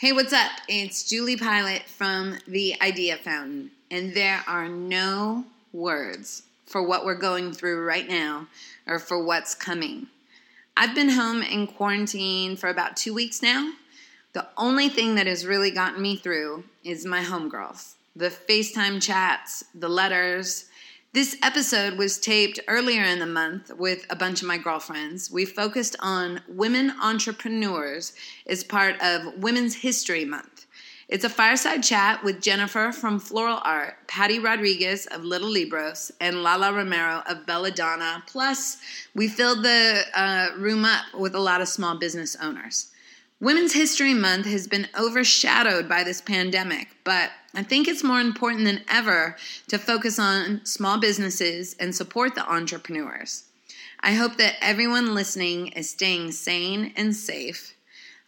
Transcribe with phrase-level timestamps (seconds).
[0.00, 0.52] Hey, what's up?
[0.66, 7.18] It's Julie Pilot from The Idea Fountain, and there are no words for what we're
[7.18, 8.46] going through right now
[8.86, 10.06] or for what's coming.
[10.74, 13.74] I've been home in quarantine for about two weeks now.
[14.32, 17.92] The only thing that has really gotten me through is my homegirls.
[18.16, 20.69] The FaceTime chats, the letters,
[21.12, 25.28] this episode was taped earlier in the month with a bunch of my girlfriends.
[25.28, 28.12] We focused on women entrepreneurs
[28.46, 30.66] as part of Women's History Month.
[31.08, 36.44] It's a fireside chat with Jennifer from Floral Art, Patty Rodriguez of Little Libros, and
[36.44, 38.22] Lala Romero of Bella Dona.
[38.28, 38.78] Plus,
[39.12, 42.92] we filled the uh, room up with a lot of small business owners.
[43.42, 48.66] Women's History Month has been overshadowed by this pandemic, but I think it's more important
[48.66, 49.34] than ever
[49.68, 53.44] to focus on small businesses and support the entrepreneurs.
[54.00, 57.74] I hope that everyone listening is staying sane and safe.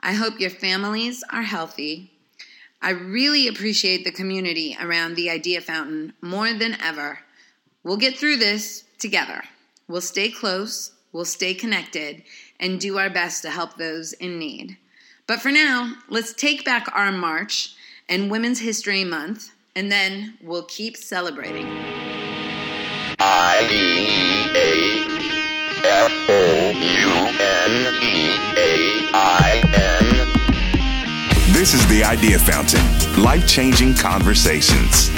[0.00, 2.10] I hope your families are healthy.
[2.80, 7.18] I really appreciate the community around the Idea Fountain more than ever.
[7.84, 9.42] We'll get through this together.
[9.88, 12.22] We'll stay close, we'll stay connected,
[12.58, 14.78] and do our best to help those in need.
[15.26, 17.74] But for now, let's take back our march
[18.08, 21.66] and Women's History Month, and then we'll keep celebrating.
[23.20, 23.74] I D
[24.56, 25.04] A
[25.86, 31.52] F O U N E A I N.
[31.52, 32.82] This is the Idea Fountain
[33.22, 35.10] life changing conversations.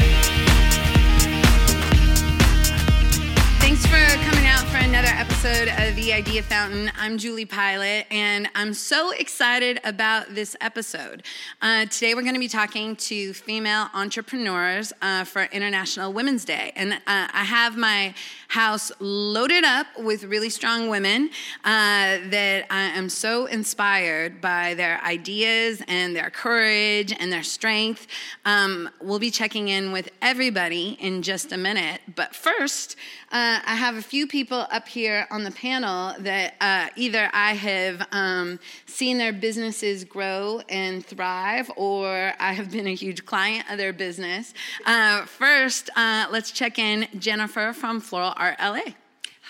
[5.45, 6.91] Episode of The Idea Fountain.
[6.97, 11.23] I'm Julie Pilot, and I'm so excited about this episode.
[11.61, 16.73] Uh, today, we're going to be talking to female entrepreneurs uh, for International Women's Day.
[16.77, 18.15] And uh, I have my
[18.49, 21.29] house loaded up with really strong women
[21.63, 28.07] uh, that I am so inspired by their ideas and their courage and their strength.
[28.47, 32.01] Um, we'll be checking in with everybody in just a minute.
[32.15, 32.97] But first,
[33.31, 37.55] uh, I have a few people up here on the panel that uh, either I
[37.55, 43.69] have um, seen their businesses grow and thrive, or I have been a huge client
[43.69, 44.55] of their business.
[44.87, 48.93] Uh, first, uh, let's check in Jennifer from Floral Art LA.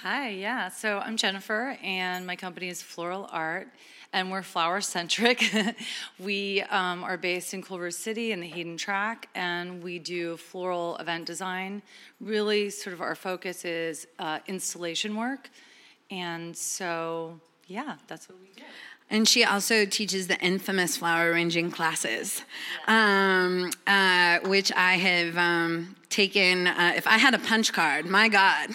[0.01, 0.71] Hi, yeah.
[0.71, 3.69] So I'm Jennifer, and my company is Floral Art,
[4.15, 5.45] and we're flower centric.
[6.19, 10.97] we um, are based in Culver City in the Hayden Tract, and we do floral
[10.97, 11.83] event design.
[12.23, 15.51] Really, sort of our focus is uh, installation work,
[16.11, 18.63] and so yeah, that's what we do.
[19.11, 22.43] And she also teaches the infamous flower arranging classes,
[22.89, 26.67] um, uh, which I have um, taken.
[26.67, 28.71] Uh, if I had a punch card, my God.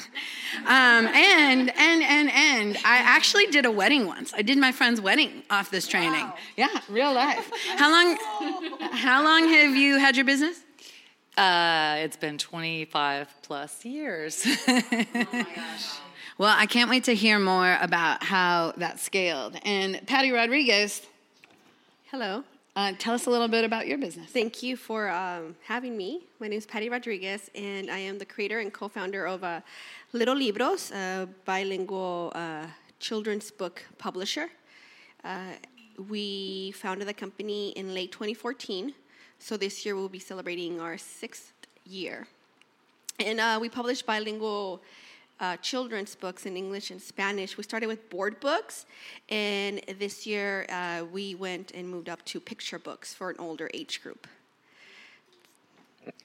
[0.66, 4.32] Um, and and and and I actually did a wedding once.
[4.34, 6.26] I did my friend's wedding off this training.
[6.26, 6.36] Wow.
[6.56, 7.52] Yeah, real life.
[7.76, 8.18] How long?
[8.92, 10.62] How long have you had your business?
[11.36, 14.46] Uh, it's been 25 plus years.
[16.40, 19.60] Well, I can't wait to hear more about how that scaled.
[19.66, 21.02] And Patty Rodriguez,
[22.12, 22.46] Hello.
[22.78, 24.32] uh, tell us a little bit about your business.
[24.32, 26.22] Thank you for um, having me.
[26.40, 29.60] My name is Patty Rodriguez, and I am the creator and co founder of uh,
[30.14, 32.68] Little Libros, a bilingual uh,
[33.02, 34.48] children's book publisher.
[35.26, 35.52] Uh,
[36.08, 38.94] we founded the company in late 2014,
[39.40, 41.52] so this year we'll be celebrating our sixth
[41.86, 42.28] year.
[43.20, 44.82] And uh, we publish bilingual
[45.40, 47.58] uh, children's books in English and Spanish.
[47.58, 48.86] We started with board books,
[49.30, 53.70] and this year uh, we went and moved up to picture books for an older
[53.74, 54.28] age group.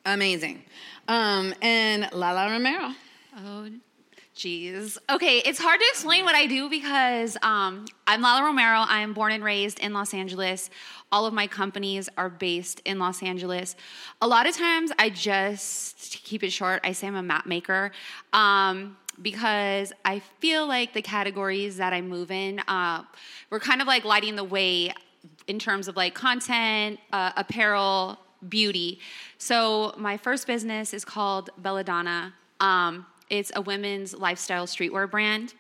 [0.04, 0.62] Amazing.
[1.08, 2.92] Um, and Lala Romero.
[3.38, 3.69] Oh,
[4.34, 4.98] geez.
[5.10, 8.84] Okay, it's hard to explain what I do because um, I'm Lala Romero.
[8.86, 10.70] I'm born and raised in Los Angeles.
[11.12, 13.76] All of my companies are based in Los Angeles.
[14.20, 16.81] A lot of times, I just to keep it short.
[16.84, 17.92] I say I'm a map maker.
[18.32, 23.04] Um, because I feel like the categories that I move in, uh,
[23.50, 24.92] we're kind of like lighting the way
[25.47, 28.19] in terms of like content, uh, apparel,
[28.49, 29.00] beauty.
[29.38, 32.34] So my first business is called Bella Dona.
[32.61, 35.55] Um, it's a women's lifestyle streetwear brand.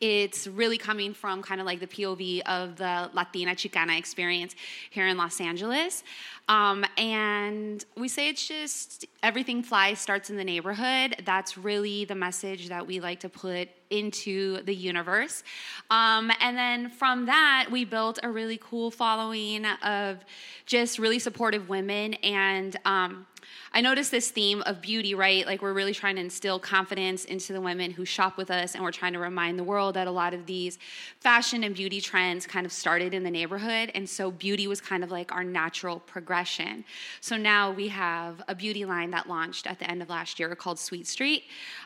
[0.00, 4.54] It's really coming from kind of like the POV of the Latina Chicana experience
[4.90, 6.02] here in Los Angeles.
[6.48, 11.22] Um, and we say it's just everything fly starts in the neighborhood.
[11.24, 15.42] That's really the message that we like to put into the universe.
[15.90, 20.18] Um, and then from that, we built a really cool following of
[20.66, 22.76] just really supportive women and.
[22.84, 23.26] Um,
[23.76, 25.44] I noticed this theme of beauty, right?
[25.44, 28.82] Like we're really trying to instill confidence into the women who shop with us, and
[28.82, 30.78] we're trying to remind the world that a lot of these
[31.20, 35.04] fashion and beauty trends kind of started in the neighborhood, and so beauty was kind
[35.04, 36.86] of like our natural progression.
[37.20, 40.56] So now we have a beauty line that launched at the end of last year
[40.56, 41.42] called Suavecita,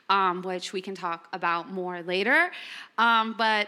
[0.08, 2.52] um, which we can talk about more later.
[2.98, 3.66] Um, but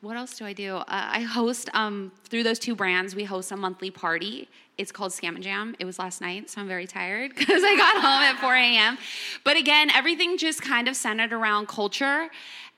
[0.00, 0.76] what else do I do?
[0.76, 3.14] Uh, I host um, through those two brands.
[3.14, 4.48] We host a monthly party.
[4.76, 5.76] It's called Scam and Jam.
[5.78, 8.98] It was last night, so I'm very tired because I got home at 4 a.m.
[9.44, 12.28] But again, everything just kind of centered around culture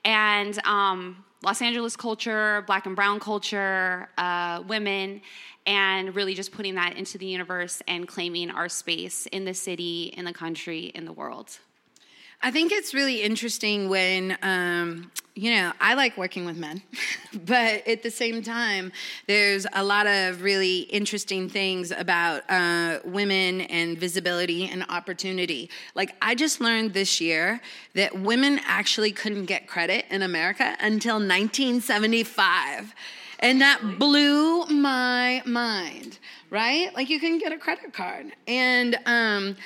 [0.05, 5.21] and um, Los Angeles culture, Black and Brown culture, uh, women,
[5.67, 10.15] and really just putting that into the universe and claiming our space in the city,
[10.17, 11.59] in the country, in the world.
[12.43, 16.83] I think it's really interesting when, um, you know, I like working with men,
[17.45, 18.93] but at the same time,
[19.27, 25.71] there's a lot of really interesting things about uh, women and visibility and opportunity.
[25.95, 27.61] Like, I just learned this year
[27.95, 32.95] that women actually couldn't get credit in America until 1975.
[33.39, 36.19] And that blew my mind,
[36.51, 36.95] right?
[36.95, 38.33] Like you can get a credit card.
[38.47, 39.57] And um,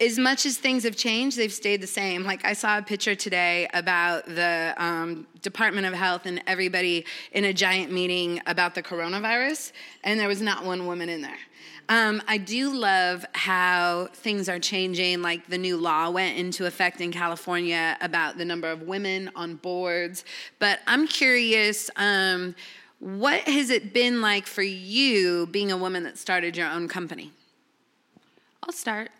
[0.00, 2.24] as much as things have changed, they've stayed the same.
[2.24, 7.44] Like I saw a picture today about the um, Department of Health and everybody in
[7.44, 9.72] a giant meeting about the coronavirus,
[10.04, 11.38] and there was not one woman in there.
[11.90, 15.22] Um, I do love how things are changing.
[15.22, 19.56] Like the new law went into effect in California about the number of women on
[19.56, 20.24] boards.
[20.60, 21.90] But I'm curious.
[21.96, 22.54] Um,
[23.00, 27.32] what has it been like for you being a woman that started your own company?
[28.62, 29.10] I'll start.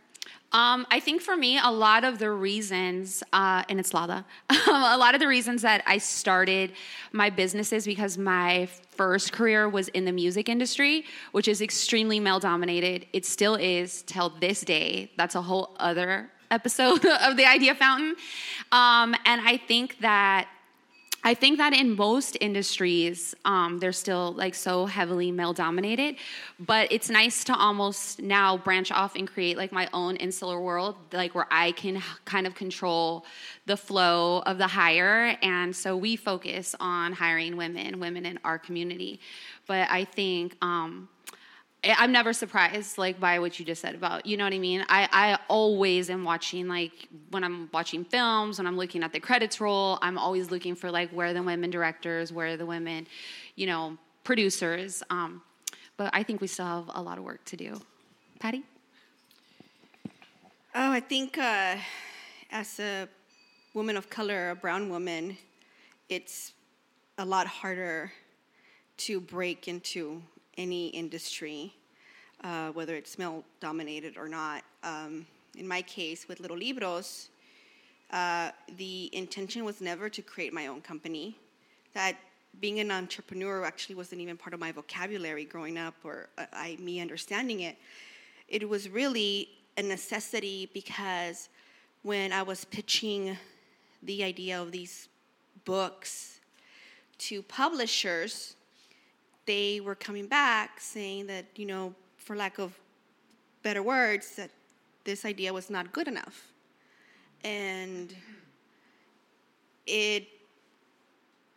[0.53, 4.25] Um, I think for me, a lot of the reasons, uh, and it's Lada,
[4.67, 6.73] a lot of the reasons that I started
[7.13, 12.41] my businesses because my first career was in the music industry, which is extremely male
[12.41, 13.07] dominated.
[13.13, 15.13] It still is till this day.
[15.17, 18.17] That's a whole other episode of the Idea Fountain.
[18.73, 20.49] Um, and I think that
[21.23, 26.17] I think that in most industries, um, they're still like so heavily male dominated,
[26.59, 30.97] but it's nice to almost now branch off and create like my own insular world,
[31.13, 33.27] like where I can kind of control
[33.67, 35.37] the flow of the hire.
[35.43, 39.21] And so we focus on hiring women, women in our community.
[39.67, 41.09] But I think, um,
[41.83, 44.85] I'm never surprised like by what you just said about you know what I mean.
[44.89, 46.93] I I always am watching like
[47.31, 49.99] when I'm watching films when I'm looking at the credits roll.
[50.03, 53.07] I'm always looking for like where the women directors, where are the women,
[53.57, 55.03] you know, producers.
[55.11, 55.43] Um,
[55.97, 57.81] but I think we still have a lot of work to do.
[58.39, 58.63] Patty.
[60.75, 61.77] Oh, I think uh,
[62.51, 63.09] as a
[63.75, 65.37] woman of color, a brown woman,
[66.09, 66.53] it's
[67.19, 68.13] a lot harder
[68.99, 70.23] to break into
[70.61, 71.73] any industry,
[72.45, 74.63] uh, whether it's male dominated or not.
[74.85, 75.27] Um,
[75.57, 77.31] in my case, with Little Libros,
[78.13, 81.35] uh, the intention was never to create my own company.
[81.95, 82.17] That
[82.61, 86.77] being an entrepreneur actually wasn't even part of my vocabulary growing up, or uh, I,
[86.79, 87.77] me understanding it.
[88.49, 89.49] It was really
[89.79, 91.49] a necessity because
[92.03, 93.37] when I was pitching
[94.03, 95.09] the idea of these
[95.65, 96.41] books
[97.19, 98.57] to publishers,
[99.51, 102.71] they were coming back saying that, you know, for lack of
[103.65, 104.49] better words, that
[105.03, 106.37] this idea was not good enough.
[107.43, 108.15] And
[109.89, 110.29] it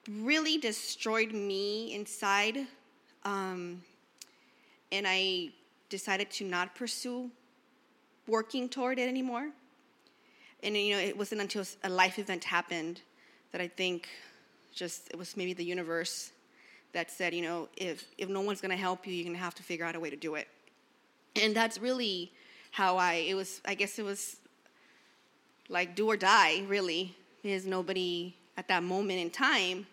[0.10, 2.66] really destroyed me inside.
[3.26, 3.84] Um,
[4.92, 5.52] and I
[5.90, 7.30] decided to not pursue
[8.26, 9.50] working toward it anymore.
[10.64, 13.02] And you know, it wasn't until a life event happened
[13.52, 14.10] that I think
[14.74, 16.32] just it was maybe the universe
[16.94, 19.42] that said, you know, if if no one's going to help you, you're going to
[19.42, 20.48] have to figure out a way to do it.
[21.42, 22.32] And that's really
[22.72, 24.38] how I it was I guess it was
[25.70, 29.88] like do or die, really, because nobody at that moment in time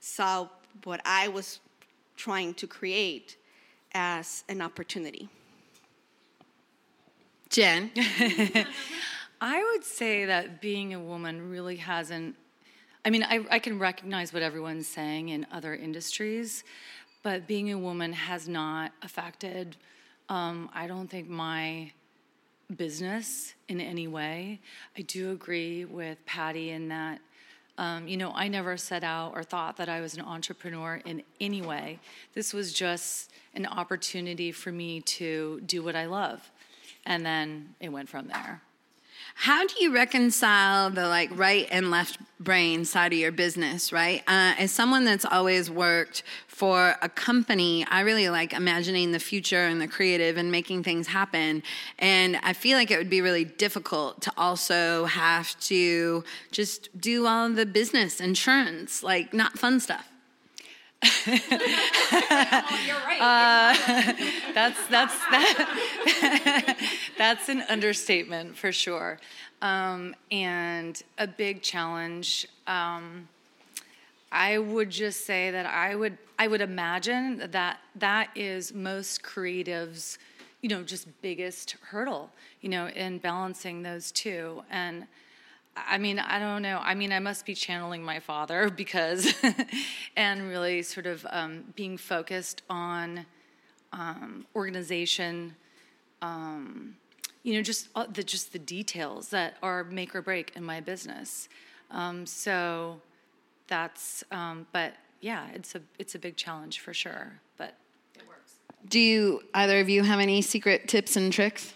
[0.00, 0.48] saw
[0.84, 1.60] what I was
[2.16, 3.36] trying to create
[3.94, 5.28] as an opportunity.
[7.48, 7.90] Jen.
[9.40, 12.36] I would say that being a woman really hasn't
[13.06, 16.64] I mean, I, I can recognize what everyone's saying in other industries,
[17.22, 19.76] but being a woman has not affected,
[20.28, 21.92] um, I don't think, my
[22.76, 24.58] business in any way.
[24.98, 27.20] I do agree with Patty in that.
[27.78, 31.22] Um, you know, I never set out or thought that I was an entrepreneur in
[31.40, 32.00] any way.
[32.34, 36.50] This was just an opportunity for me to do what I love.
[37.04, 38.62] And then it went from there.
[39.38, 44.22] How do you reconcile the like right and left brain side of your business, right?
[44.26, 49.66] Uh, as someone that's always worked for a company, I really like imagining the future
[49.66, 51.62] and the creative and making things happen.
[51.98, 57.26] And I feel like it would be really difficult to also have to just do
[57.26, 60.08] all the business, insurance, like not fun stuff.
[64.54, 66.76] That's that's that,
[67.18, 69.18] that's an understatement for sure,
[69.60, 72.48] um, and a big challenge.
[72.66, 73.28] Um,
[74.32, 80.18] I would just say that I would I would imagine that that is most creatives,
[80.62, 84.62] you know, just biggest hurdle, you know, in balancing those two.
[84.70, 85.06] And
[85.76, 86.80] I mean, I don't know.
[86.82, 89.34] I mean, I must be channeling my father because,
[90.16, 93.26] and really sort of um, being focused on
[93.92, 95.54] um, organization,
[96.22, 96.96] um,
[97.42, 100.80] you know, just uh, the just the details that are make or break in my
[100.80, 101.48] business.
[101.90, 103.00] Um, so
[103.68, 107.40] that's, um, but yeah, it's a it's a big challenge for sure.
[107.56, 107.74] But
[108.14, 108.54] it works.
[108.88, 111.75] Do you either of you have any secret tips and tricks?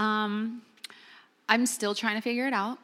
[0.00, 0.62] Um,
[1.46, 2.78] I'm still trying to figure it out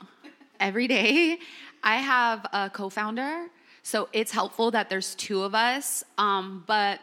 [0.61, 1.39] every day.
[1.83, 3.47] I have a co-founder,
[3.83, 6.05] so it's helpful that there's two of us.
[6.19, 7.01] Um, but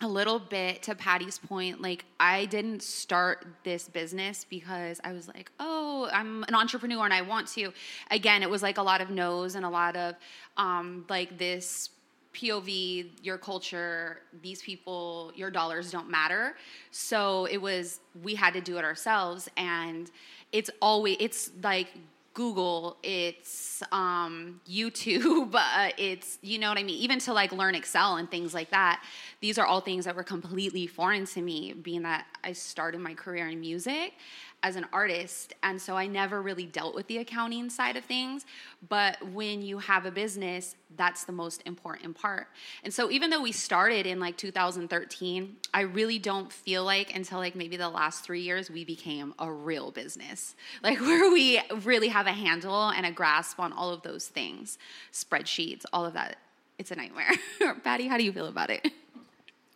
[0.00, 5.28] a little bit to Patty's point, like I didn't start this business because I was
[5.28, 7.72] like, oh, I'm an entrepreneur and I want to.
[8.10, 10.14] Again, it was like a lot of no's and a lot of
[10.56, 11.90] um, like this
[12.34, 16.56] POV, your culture, these people, your dollars don't matter.
[16.90, 19.48] So it was, we had to do it ourselves.
[19.56, 20.10] And
[20.52, 21.88] it's always, it's like
[22.34, 26.98] Google, it's um, YouTube, uh, it's, you know what I mean?
[26.98, 29.04] Even to like learn Excel and things like that.
[29.40, 33.14] These are all things that were completely foreign to me, being that I started my
[33.14, 34.14] career in music
[34.62, 35.54] as an artist.
[35.62, 38.46] And so I never really dealt with the accounting side of things.
[38.88, 42.46] But when you have a business, that's the most important part.
[42.84, 47.38] And so even though we started in like 2013, I really don't feel like until
[47.38, 50.54] like maybe the last three years, we became a real business.
[50.82, 54.78] Like where we really have a handle and a grasp on all of those things
[55.12, 56.36] spreadsheets, all of that.
[56.78, 57.30] It's a nightmare.
[57.84, 58.88] Patty, how do you feel about it?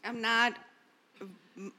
[0.04, 0.54] I'm not.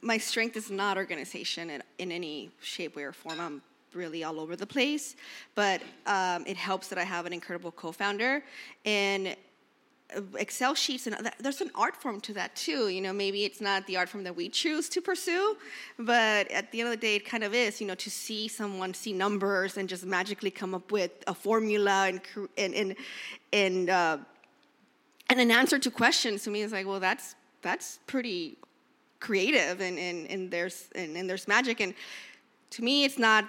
[0.00, 3.38] My strength is not organization in, in any shape, way, or form.
[3.40, 3.62] I'm
[3.94, 5.16] really all over the place,
[5.54, 8.44] but um, it helps that I have an incredible co-founder
[8.84, 9.36] and
[10.16, 12.88] uh, Excel sheets and there's an art form to that too.
[12.88, 15.56] You know, maybe it's not the art form that we choose to pursue,
[15.98, 17.80] but at the end of the day, it kind of is.
[17.80, 22.08] You know, to see someone see numbers and just magically come up with a formula
[22.08, 22.20] and
[22.56, 22.96] and and
[23.52, 23.90] and.
[23.90, 24.18] Uh,
[25.30, 28.56] and an answer to questions to me is like, well, that's that's pretty
[29.20, 31.94] creative, and and, and there's and, and there's magic, and
[32.70, 33.44] to me, it's not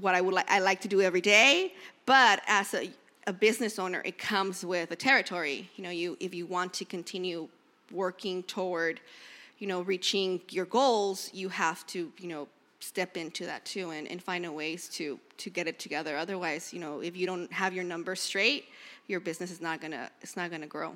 [0.00, 1.74] what I would like I like to do every day,
[2.06, 2.90] but as a
[3.26, 5.68] a business owner, it comes with a territory.
[5.76, 7.48] You know, you if you want to continue
[7.92, 9.00] working toward,
[9.58, 12.48] you know, reaching your goals, you have to, you know,
[12.80, 16.16] step into that too and, and find ways to to get it together.
[16.16, 18.66] Otherwise, you know, if you don't have your numbers straight,
[19.06, 20.94] your business is not gonna it's not gonna grow.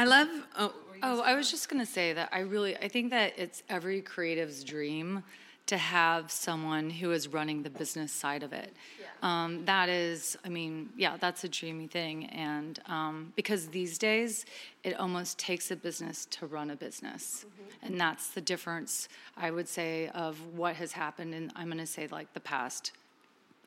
[0.00, 0.28] I love.
[0.58, 3.62] Oh, Oh, I was just going to say that I really I think that it's
[3.68, 5.22] every creative's dream
[5.66, 8.74] to have someone who is running the business side of it.
[9.22, 14.46] Um, that is, I mean, yeah, that's a dreamy thing, and um, because these days
[14.84, 17.44] it almost takes a business to run a business,
[17.82, 21.86] and that's the difference I would say of what has happened and I'm going to
[21.86, 22.92] say like the past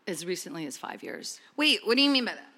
[0.08, 1.40] as recently as five years.
[1.58, 2.53] wait, what do you mean by that?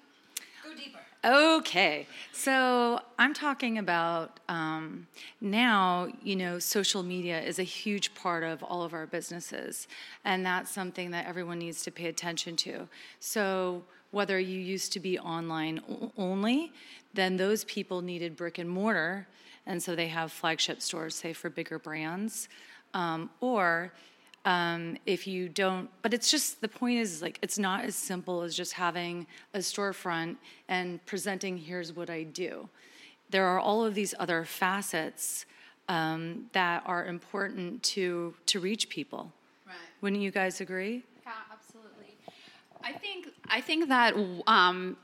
[1.26, 5.08] Okay, so I'm talking about um,
[5.40, 9.88] now, you know, social media is a huge part of all of our businesses,
[10.24, 12.86] and that's something that everyone needs to pay attention to.
[13.18, 15.80] So, whether you used to be online
[16.16, 16.72] only,
[17.12, 19.26] then those people needed brick and mortar,
[19.66, 22.48] and so they have flagship stores, say, for bigger brands,
[22.94, 23.92] um, or
[24.46, 28.40] um, if you don't but it's just the point is like it's not as simple
[28.42, 30.36] as just having a storefront
[30.68, 32.68] and presenting here's what i do
[33.28, 35.44] there are all of these other facets
[35.88, 39.32] um, that are important to to reach people
[39.66, 39.74] Right.
[40.00, 42.14] wouldn't you guys agree Yeah, absolutely.
[42.84, 44.14] I think I think that
[44.46, 44.96] um,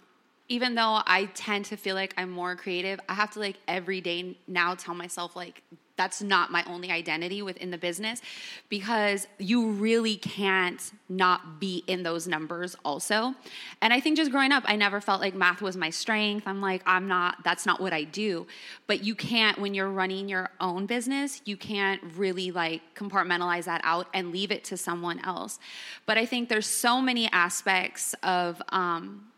[0.52, 4.02] even though I tend to feel like I'm more creative, I have to like every
[4.02, 5.62] day now tell myself like
[5.96, 8.20] that's not my only identity within the business
[8.68, 13.34] because you really can't not be in those numbers also.
[13.80, 16.46] And I think just growing up, I never felt like math was my strength.
[16.46, 18.46] I'm like, I'm not, that's not what I do.
[18.86, 23.80] But you can't, when you're running your own business, you can't really like compartmentalize that
[23.84, 25.58] out and leave it to someone else.
[26.04, 29.31] But I think there's so many aspects of, um,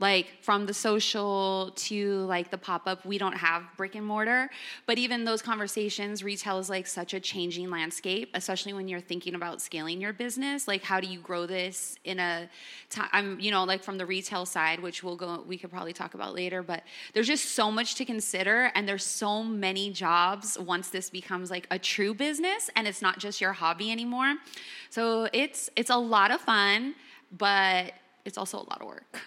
[0.00, 4.50] like from the social to like the pop-up we don't have brick and mortar.
[4.86, 9.34] But even those conversations retail is like such a changing landscape especially when you're thinking
[9.34, 10.66] about scaling your business.
[10.66, 12.48] Like how do you grow this in a
[12.88, 15.92] time i'm you know like from the retail side which we'll go we could probably
[15.92, 20.58] talk about later but there's just so much to consider and there's so many jobs
[20.58, 24.36] once this becomes like a true business and it's not just your hobby anymore.
[24.90, 26.94] So it's it's a lot of fun
[27.36, 27.92] but
[28.24, 29.20] it's also a lot of work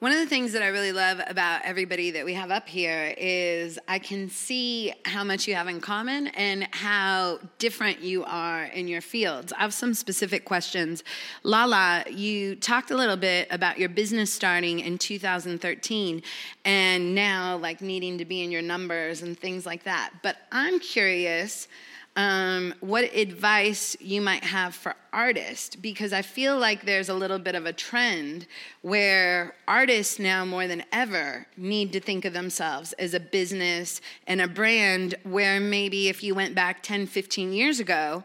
[0.00, 3.14] One of the things that I really love about everybody that we have up here
[3.16, 8.64] is I can see how much you have in common and how different you are
[8.64, 9.52] in your fields.
[9.52, 11.04] I have some specific questions.
[11.44, 16.22] Lala, you talked a little bit about your business starting in 2013
[16.64, 20.10] and now like needing to be in your numbers and things like that.
[20.24, 21.68] But I'm curious
[22.16, 27.40] um, what advice you might have for artists because I feel like there's a little
[27.40, 28.46] bit of a trend
[28.82, 34.40] where artists now more than ever need to think of themselves as a business and
[34.40, 38.22] a brand where maybe if you went back 10, 15 years ago,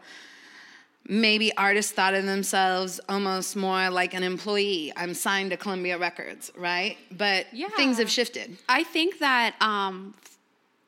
[1.08, 4.94] maybe artists thought of themselves almost more like an employee.
[4.96, 6.96] I'm signed to Columbia Records, right?
[7.12, 8.56] But things have shifted.
[8.68, 10.14] I think that um,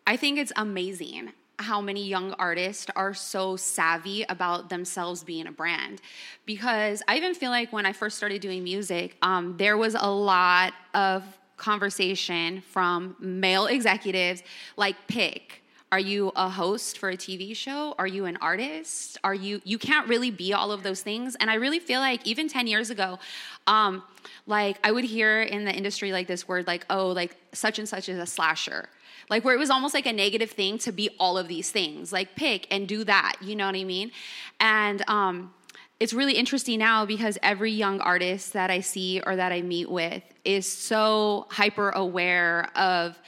[0.05, 5.51] I think it's amazing how many young artists are so savvy about themselves being a
[5.51, 6.01] brand.
[6.45, 10.09] Because I even feel like when I first started doing music, um, there was a
[10.09, 11.23] lot of
[11.57, 14.41] conversation from male executives
[14.77, 17.93] like pick are you a host for a TV show?
[17.99, 19.17] Are you an artist?
[19.25, 21.35] Are you you can't really be all of those things.
[21.35, 23.19] And I really feel like even 10 years ago,
[23.67, 24.01] um,
[24.47, 27.89] like I would hear in the industry like this word like, oh, like such and
[27.89, 28.87] such is a slasher.
[29.31, 32.13] Like where it was almost like a negative thing to be all of these things,
[32.13, 33.37] like pick and do that.
[33.41, 34.11] You know what I mean?
[34.59, 35.53] And um
[36.01, 39.89] it's really interesting now because every young artist that I see or that I meet
[39.89, 43.19] with is so hyper aware of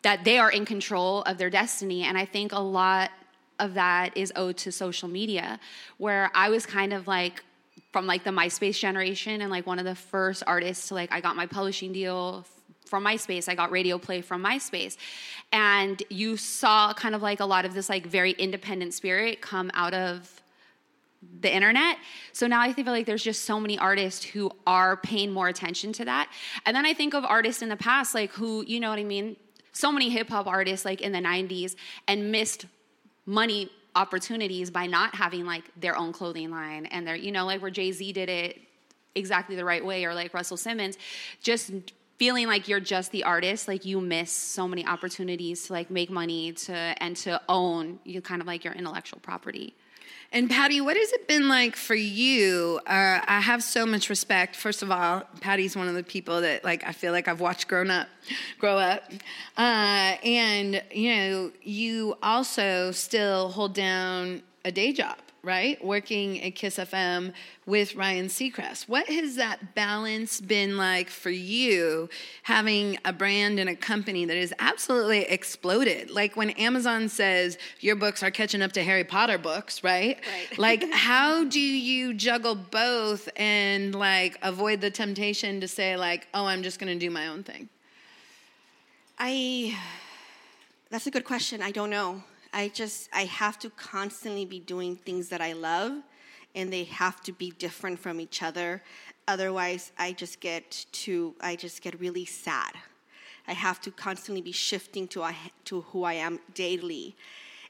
[0.00, 2.02] that they are in control of their destiny.
[2.04, 3.10] And I think a lot
[3.58, 5.60] of that is owed to social media,
[5.98, 7.44] where I was kind of like
[7.92, 11.20] from like the MySpace generation and like one of the first artists to like I
[11.20, 12.46] got my publishing deal
[12.92, 13.48] from MySpace.
[13.48, 14.98] I got radio play from MySpace.
[15.50, 19.70] And you saw kind of like a lot of this like very independent spirit come
[19.72, 20.42] out of
[21.40, 21.96] the internet.
[22.34, 25.94] So now I think like there's just so many artists who are paying more attention
[25.94, 26.30] to that.
[26.66, 29.04] And then I think of artists in the past, like who, you know what I
[29.04, 29.36] mean?
[29.72, 31.76] So many hip hop artists, like in the 90s,
[32.06, 32.66] and missed
[33.24, 37.62] money opportunities by not having like their own clothing line and their, you know, like
[37.62, 38.60] where Jay Z did it
[39.14, 40.98] exactly the right way or like Russell Simmons,
[41.40, 41.70] just
[42.18, 46.10] feeling like you're just the artist like you miss so many opportunities to like make
[46.10, 49.74] money to and to own you kind of like your intellectual property
[50.34, 52.80] And Patty, what has it been like for you?
[52.86, 54.56] Uh, I have so much respect.
[54.56, 57.68] First of all, Patty's one of the people that like I feel like I've watched
[57.68, 58.08] grown up,
[58.58, 59.02] grow up,
[59.58, 65.84] uh, and you know you also still hold down a day job, right?
[65.84, 67.32] Working at Kiss FM
[67.66, 68.88] with Ryan Seacrest.
[68.88, 72.08] What has that balance been like for you,
[72.44, 76.10] having a brand and a company that has absolutely exploded?
[76.10, 80.20] Like when Amazon says your books are catching up to Harry Potter books, right?
[80.50, 80.58] Right.
[80.58, 86.46] Like how do you juggle both and like avoid the temptation to say like, oh,
[86.46, 87.68] I'm just going to do my own thing?
[89.18, 89.76] I
[90.90, 91.62] that's a good question.
[91.62, 92.22] I don't know.
[92.52, 96.02] I just I have to constantly be doing things that I love
[96.54, 98.82] and they have to be different from each other.
[99.26, 102.72] Otherwise, I just get to I just get really sad.
[103.48, 105.26] I have to constantly be shifting to
[105.64, 107.16] to who I am daily.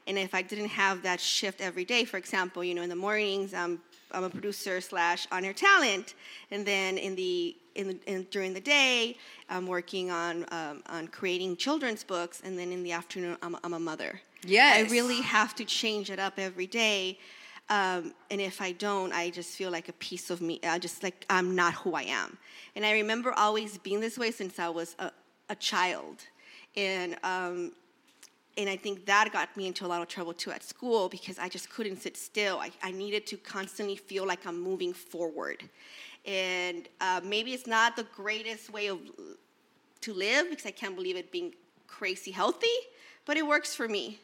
[0.05, 2.95] And if I didn't have that shift every day, for example, you know, in the
[2.95, 3.79] mornings, I'm
[4.11, 6.13] I'm a producer slash on air talent,
[6.51, 9.17] and then in the in, in during the day,
[9.49, 13.73] I'm working on um, on creating children's books, and then in the afternoon, I'm, I'm
[13.73, 14.21] a mother.
[14.45, 14.89] Yes.
[14.89, 17.19] I really have to change it up every day.
[17.69, 20.59] Um, and if I don't, I just feel like a piece of me.
[20.63, 22.37] I just like I'm not who I am.
[22.75, 25.11] And I remember always being this way since I was a,
[25.49, 26.17] a child.
[26.75, 27.71] And um,
[28.57, 31.39] and I think that got me into a lot of trouble too at school because
[31.39, 32.59] I just couldn't sit still.
[32.59, 35.63] I, I needed to constantly feel like I'm moving forward.
[36.25, 38.99] And uh, maybe it's not the greatest way of
[40.01, 41.53] to live because I can't believe it being
[41.87, 42.77] crazy healthy,
[43.25, 44.19] but it works for me.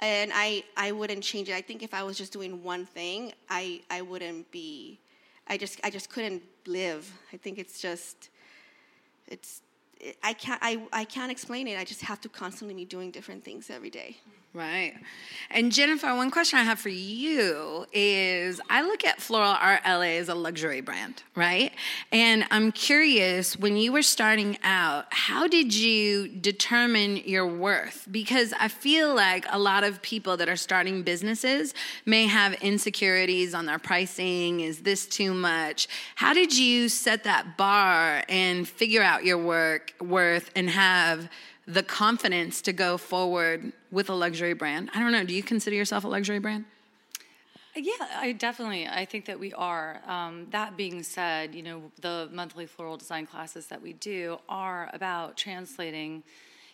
[0.00, 1.54] And I I wouldn't change it.
[1.54, 5.00] I think if I was just doing one thing, I I wouldn't be.
[5.48, 7.10] I just I just couldn't live.
[7.32, 8.30] I think it's just
[9.28, 9.62] it's
[10.22, 11.78] I can't I, I can't explain it.
[11.78, 14.18] I just have to constantly be doing different things every day.
[14.56, 14.94] Right.
[15.50, 20.16] And Jennifer, one question I have for you is I look at Floral Art LA
[20.16, 21.72] as a luxury brand, right?
[22.10, 28.08] And I'm curious, when you were starting out, how did you determine your worth?
[28.10, 31.74] Because I feel like a lot of people that are starting businesses
[32.06, 34.60] may have insecurities on their pricing.
[34.60, 35.86] Is this too much?
[36.14, 41.28] How did you set that bar and figure out your work worth and have
[41.66, 44.90] the confidence to go forward with a luxury brand.
[44.94, 45.24] I don't know.
[45.24, 46.66] Do you consider yourself a luxury brand?
[47.74, 48.86] Yeah, I definitely.
[48.86, 50.02] I think that we are.
[50.06, 54.90] Um, that being said, you know, the monthly floral design classes that we do are
[54.92, 56.22] about translating,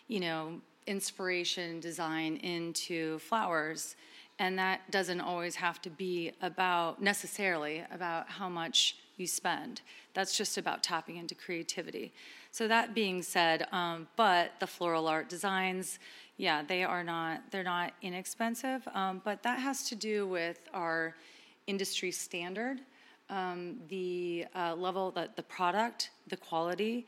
[0.09, 3.95] you know, inspiration, design into flowers,
[4.37, 9.81] and that doesn't always have to be about necessarily about how much you spend.
[10.13, 12.11] That's just about tapping into creativity.
[12.51, 15.99] So that being said, um, but the floral art designs,
[16.37, 21.15] yeah, they are not they're not inexpensive, um, but that has to do with our
[21.67, 22.79] industry standard,
[23.29, 27.05] um, the uh, level that the product, the quality.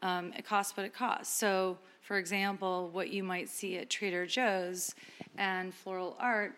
[0.00, 1.36] Um, it costs what it costs.
[1.36, 4.94] So, for example, what you might see at Trader Joe's
[5.36, 6.54] and floral art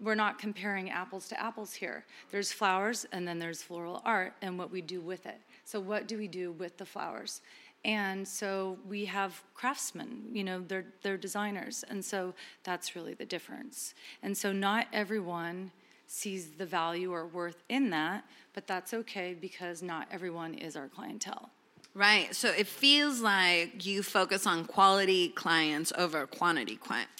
[0.00, 2.04] we're not comparing apples to apples here.
[2.30, 5.40] There's flowers and then there's floral art and what we do with it.
[5.64, 7.40] So, what do we do with the flowers?
[7.84, 11.84] And so we have craftsmen, you know, they're, they're designers.
[11.88, 13.94] And so that's really the difference.
[14.22, 15.72] And so not everyone
[16.06, 20.88] sees the value or worth in that, but that's okay because not everyone is our
[20.88, 21.50] clientele.
[21.94, 22.34] Right.
[22.34, 27.10] So it feels like you focus on quality clients over quantity clients.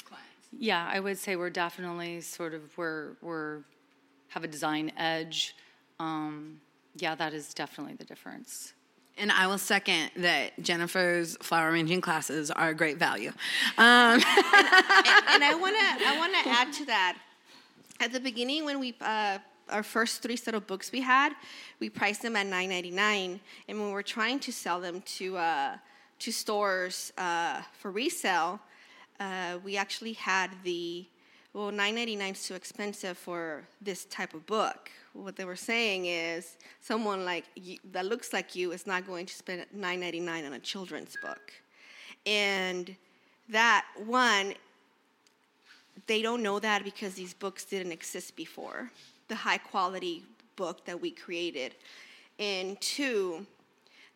[0.58, 3.62] Yeah, I would say we're definitely sort of we're we're
[4.28, 5.56] have a design edge.
[5.98, 6.60] Um,
[6.96, 8.74] yeah, that is definitely the difference.
[9.18, 13.30] And I will second that Jennifer's flower arranging classes are a great value.
[13.76, 13.84] Um.
[13.86, 17.18] and, and, I want to I want to add to that.
[18.00, 21.34] At the beginning, when we uh, our first three set of books we had,
[21.78, 25.02] we priced them at nine ninety nine, and when we were trying to sell them
[25.02, 25.76] to uh,
[26.20, 28.60] to stores uh, for resale,
[29.20, 31.06] uh, we actually had the
[31.52, 34.90] well, nine ninety nine is too expensive for this type of book.
[35.14, 39.26] What they were saying is someone like you, that looks like you is not going
[39.26, 41.52] to spend nine ninety nine on a children's book,
[42.24, 42.94] and
[43.48, 44.54] that one
[46.06, 48.90] they don't know that because these books didn't exist before.
[49.28, 50.22] The high quality
[50.56, 51.74] book that we created,
[52.38, 53.46] and two,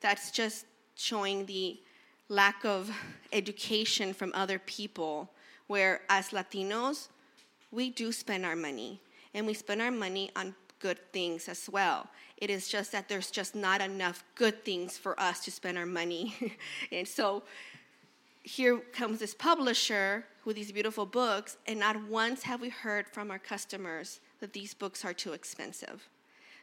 [0.00, 1.78] that's just showing the
[2.30, 2.90] lack of
[3.32, 5.30] education from other people.
[5.66, 7.08] Where as Latinos
[7.70, 9.00] we do spend our money,
[9.34, 12.08] and we spend our money on good things as well.
[12.36, 15.86] It is just that there's just not enough good things for us to spend our
[15.86, 16.34] money.
[16.92, 17.42] and so
[18.42, 23.30] here comes this publisher with these beautiful books, and not once have we heard from
[23.30, 26.08] our customers that these books are too expensive.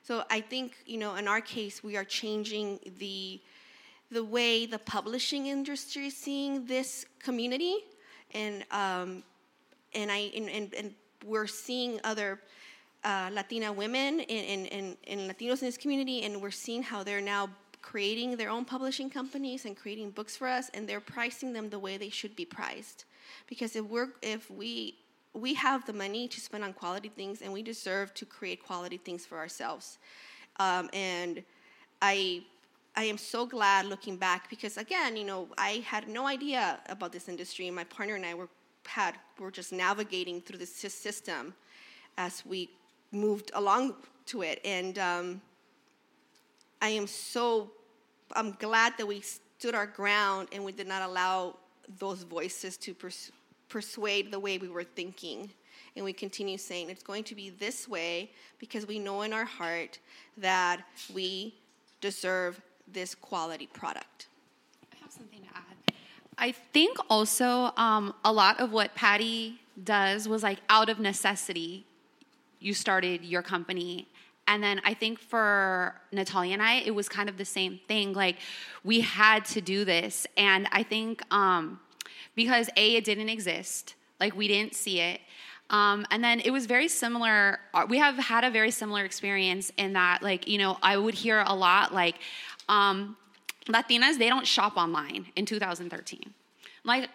[0.04, 3.42] So I think, you know, in our case, we are changing the
[4.12, 7.78] the way the publishing industry is seeing this community,
[8.34, 9.24] and um,
[9.96, 10.94] and I and, and, and
[11.26, 12.40] we're seeing other
[13.04, 17.22] uh, Latina women and, and, and, Latinos in this community, and we're seeing how they're
[17.22, 17.50] now
[17.82, 21.80] creating their own publishing companies and creating books for us, and they're pricing them the
[21.80, 23.06] way they should be priced.
[23.48, 24.96] Because if we're if we
[25.34, 28.98] we have the money to spend on quality things, and we deserve to create quality
[28.98, 29.98] things for ourselves.
[30.60, 31.44] Um, and
[32.02, 32.44] I
[32.96, 37.12] I am so glad looking back because again, you know, I had no idea about
[37.12, 38.50] this industry, my partner and I were
[38.86, 41.54] had were just navigating through this system
[42.18, 42.70] as we
[43.14, 43.96] moved along
[44.28, 44.60] to it.
[44.66, 45.42] And um,
[46.82, 47.72] i am so
[48.34, 51.56] i'm glad that we stood our ground and we did not allow
[51.98, 53.32] those voices to pers-
[53.70, 55.50] persuade the way we were thinking.
[55.96, 59.46] And we continue saying it's going to be this way because we know in our
[59.46, 60.00] heart
[60.38, 60.82] that
[61.14, 61.54] we
[62.02, 62.60] deserve
[62.92, 64.28] this quality product.
[64.92, 65.96] I have something to add.
[66.38, 71.86] I think also um, a lot of what Patty does was like out of necessity.
[72.64, 74.08] You started your company.
[74.48, 78.14] And then I think for Natalia and I, it was kind of the same thing.
[78.14, 78.38] Like
[78.84, 80.28] we had to do this.
[80.38, 81.80] And I think um,
[82.36, 85.22] because A, it didn't exist, like we didn't see it.
[85.70, 87.60] Um, and then it was very similar.
[87.74, 91.14] Uh, we have had a very similar experience in that, like, you know, I would
[91.14, 92.16] hear a lot like,
[92.70, 93.18] um,
[93.68, 96.34] Latinas, they don't shop online in 2013.
[96.84, 97.10] Like,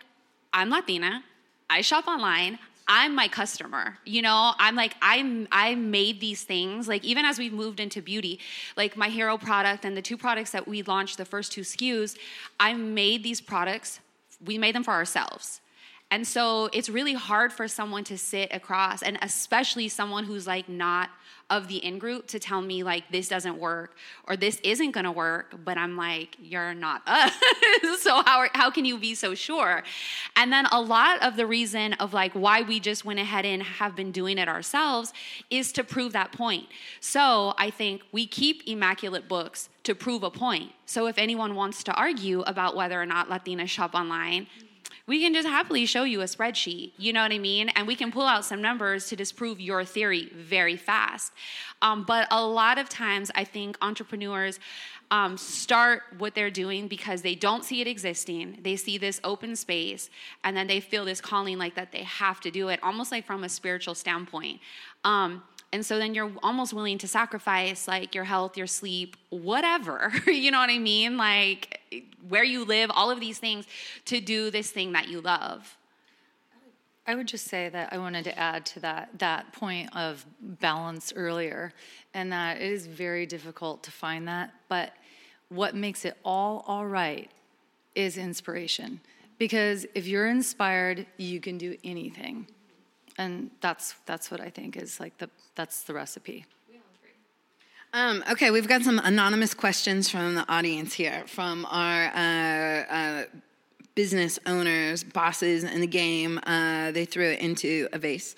[0.52, 1.22] I'm Latina,
[1.68, 2.58] I shop online,
[2.88, 3.98] I'm my customer.
[4.06, 6.88] You know, I'm like I'm I made these things.
[6.88, 8.40] Like even as we've moved into beauty,
[8.76, 12.16] like my hero product and the two products that we launched, the first two SKUs,
[12.58, 14.00] I made these products.
[14.44, 15.60] We made them for ourselves.
[16.10, 20.68] And so it's really hard for someone to sit across, and especially someone who's like
[20.68, 21.10] not
[21.50, 25.12] of the in group to tell me like this doesn't work or this isn't gonna
[25.12, 27.32] work, but I'm like, you're not us.
[28.00, 29.82] so how, are, how can you be so sure?
[30.36, 33.62] And then a lot of the reason of like why we just went ahead and
[33.62, 35.12] have been doing it ourselves
[35.50, 36.66] is to prove that point.
[37.00, 40.72] So I think we keep immaculate books to prove a point.
[40.84, 44.48] So if anyone wants to argue about whether or not Latinas shop online,
[45.08, 46.92] we can just happily show you a spreadsheet.
[46.98, 47.70] You know what I mean?
[47.70, 51.32] And we can pull out some numbers to disprove your theory very fast.
[51.80, 54.60] Um, but a lot of times, I think entrepreneurs
[55.10, 58.58] um, start what they're doing because they don't see it existing.
[58.62, 60.10] They see this open space,
[60.44, 63.24] and then they feel this calling like that they have to do it, almost like
[63.24, 64.60] from a spiritual standpoint.
[65.04, 70.12] Um, and so then you're almost willing to sacrifice like your health, your sleep, whatever.
[70.26, 71.16] you know what I mean?
[71.16, 71.80] Like
[72.26, 73.66] where you live, all of these things
[74.06, 75.76] to do this thing that you love.
[77.06, 81.10] I would just say that I wanted to add to that that point of balance
[81.16, 81.72] earlier,
[82.12, 84.52] and that it is very difficult to find that.
[84.68, 84.92] But
[85.48, 87.30] what makes it all all right
[87.94, 89.00] is inspiration,
[89.38, 92.46] because if you're inspired, you can do anything,
[93.18, 96.46] and that's that's what I think is like the that's the recipe.
[97.94, 103.24] Um, okay, we've got some anonymous questions from the audience here, from our uh, uh,
[103.94, 106.38] business owners, bosses in the game.
[106.46, 108.34] Uh, they threw it into a vase.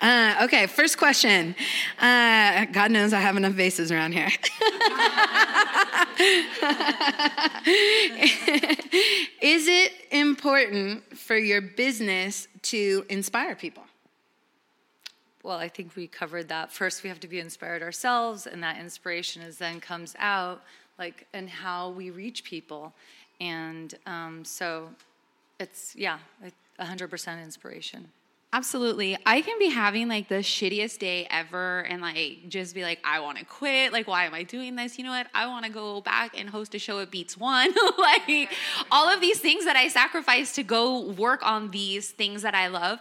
[0.00, 1.56] Uh, okay, first question.
[1.98, 4.28] Uh, God knows I have enough vases around here.
[9.42, 13.82] Is it important for your business to inspire people?
[15.42, 16.72] Well, I think we covered that.
[16.72, 20.62] First, we have to be inspired ourselves, and that inspiration is then comes out
[20.98, 22.92] like and how we reach people,
[23.40, 24.90] and um, so
[25.58, 26.18] it's yeah,
[26.78, 28.08] hundred percent inspiration.
[28.54, 29.16] Absolutely.
[29.24, 33.20] I can be having like the shittiest day ever and like just be like, I
[33.20, 33.94] want to quit.
[33.94, 34.98] Like, why am I doing this?
[34.98, 35.26] You know what?
[35.34, 37.70] I want to go back and host a show at Beats One.
[37.98, 38.50] like,
[38.90, 42.66] all of these things that I sacrifice to go work on these things that I
[42.66, 42.98] love.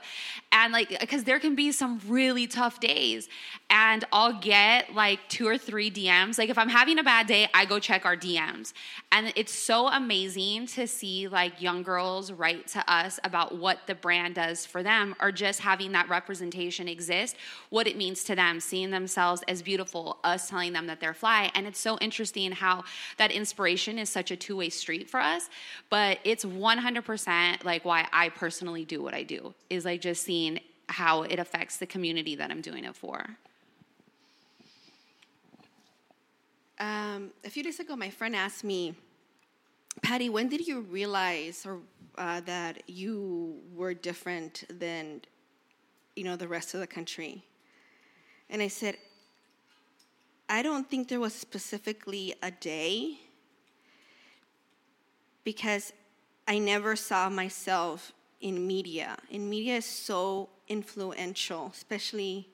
[0.54, 3.30] And like, because there can be some really tough days
[3.70, 6.38] and I'll get like two or three DMs.
[6.38, 8.74] Like, if I'm having a bad day, I go check our DMs.
[9.14, 13.96] And it's so amazing to see like young girls write to us about what the
[13.96, 17.38] brand does for them or just having that representation exist,
[17.70, 21.50] what it means to them, seeing themselves as beautiful, us telling them that they're fly.
[21.56, 22.84] And it's so interesting how
[23.18, 25.50] that inspiration is such a two way street for us.
[25.90, 30.41] But it's 100% like why I personally do what I do, is like just seeing
[30.90, 33.18] how it affects the community that I'm doing it for.
[36.80, 38.96] Um, a few days ago, my friend asked me,
[40.02, 41.80] Patty, when did you realize or
[42.18, 45.22] uh, that you were different than
[46.16, 47.44] you know the rest of the country
[48.50, 48.98] and i said
[50.50, 53.18] i don't think there was specifically a day
[55.44, 55.94] because
[56.48, 62.48] i never saw myself in media and media is so influential especially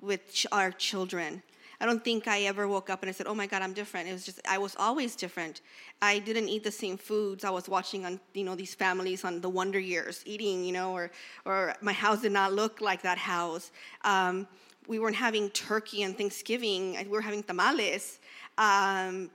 [0.00, 1.42] with ch- our children
[1.82, 4.08] I don't think I ever woke up and I said, "Oh my God, I'm different."
[4.08, 5.62] It was just I was always different.
[6.00, 9.40] I didn't eat the same foods I was watching on you know these families on
[9.40, 11.10] the Wonder Years eating, you know, or
[11.44, 13.72] or my house did not look like that house.
[14.04, 14.46] Um,
[14.86, 16.96] we weren't having turkey on Thanksgiving.
[17.02, 18.20] We were having tamales.
[18.58, 19.30] Um,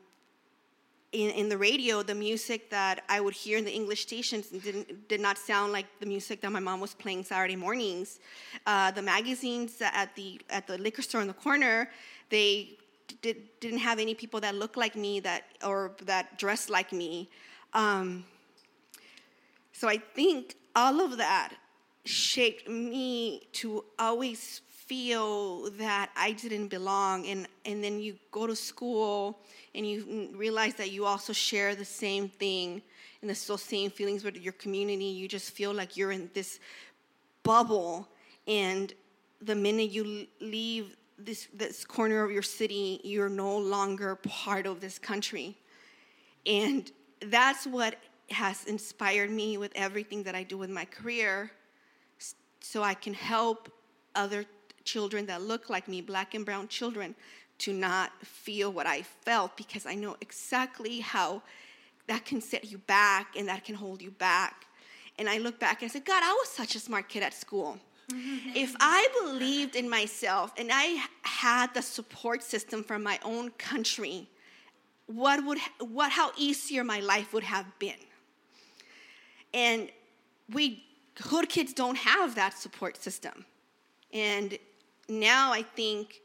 [1.13, 5.08] in, in the radio, the music that I would hear in the English stations didn't,
[5.08, 8.20] did not sound like the music that my mom was playing Saturday mornings.
[8.65, 11.89] Uh, the magazines at the, at the liquor store in the corner,
[12.30, 12.78] they
[13.22, 17.30] did, didn't have any people that looked like me that, or that dressed like me.
[17.74, 18.26] Um,
[19.72, 21.54] so I think all of that
[22.04, 27.28] shaped me to always feel that I didn't belong.
[27.28, 29.39] And, and then you go to school
[29.76, 32.82] and you realize that you also share the same thing
[33.21, 35.06] and the same feelings with your community.
[35.06, 36.60] You just feel like you're in this
[37.43, 38.08] bubble.
[38.47, 38.93] And
[39.41, 44.80] the minute you leave this, this corner of your city, you're no longer part of
[44.80, 45.58] this country.
[46.45, 46.89] And
[47.21, 47.95] that's what
[48.30, 51.52] has inspired me with everything that I do with my career
[52.62, 53.71] so I can help
[54.15, 54.45] other
[54.88, 57.13] children that look like me, black and brown children,
[57.60, 61.43] to not feel what I felt because I know exactly how
[62.08, 64.65] that can set you back and that can hold you back.
[65.19, 67.34] And I look back and I said, God, I was such a smart kid at
[67.34, 67.78] school.
[68.56, 74.30] if I believed in myself and I had the support system from my own country,
[75.08, 78.02] what would what how easier my life would have been.
[79.54, 79.89] And
[80.54, 80.84] we
[81.19, 83.45] hood kids don't have that support system.
[84.13, 84.58] And
[85.10, 86.22] now I think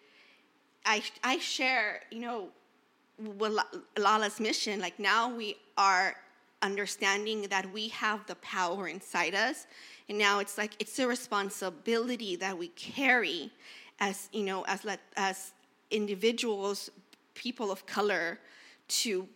[0.84, 2.48] I I share, you know,
[3.98, 6.16] Lala's mission, like now we are
[6.62, 9.66] understanding that we have the power inside us.
[10.08, 13.50] And now it's like it's a responsibility that we carry
[14.00, 15.52] as you know as as
[15.90, 16.90] individuals
[17.34, 18.38] people of color
[18.88, 19.28] to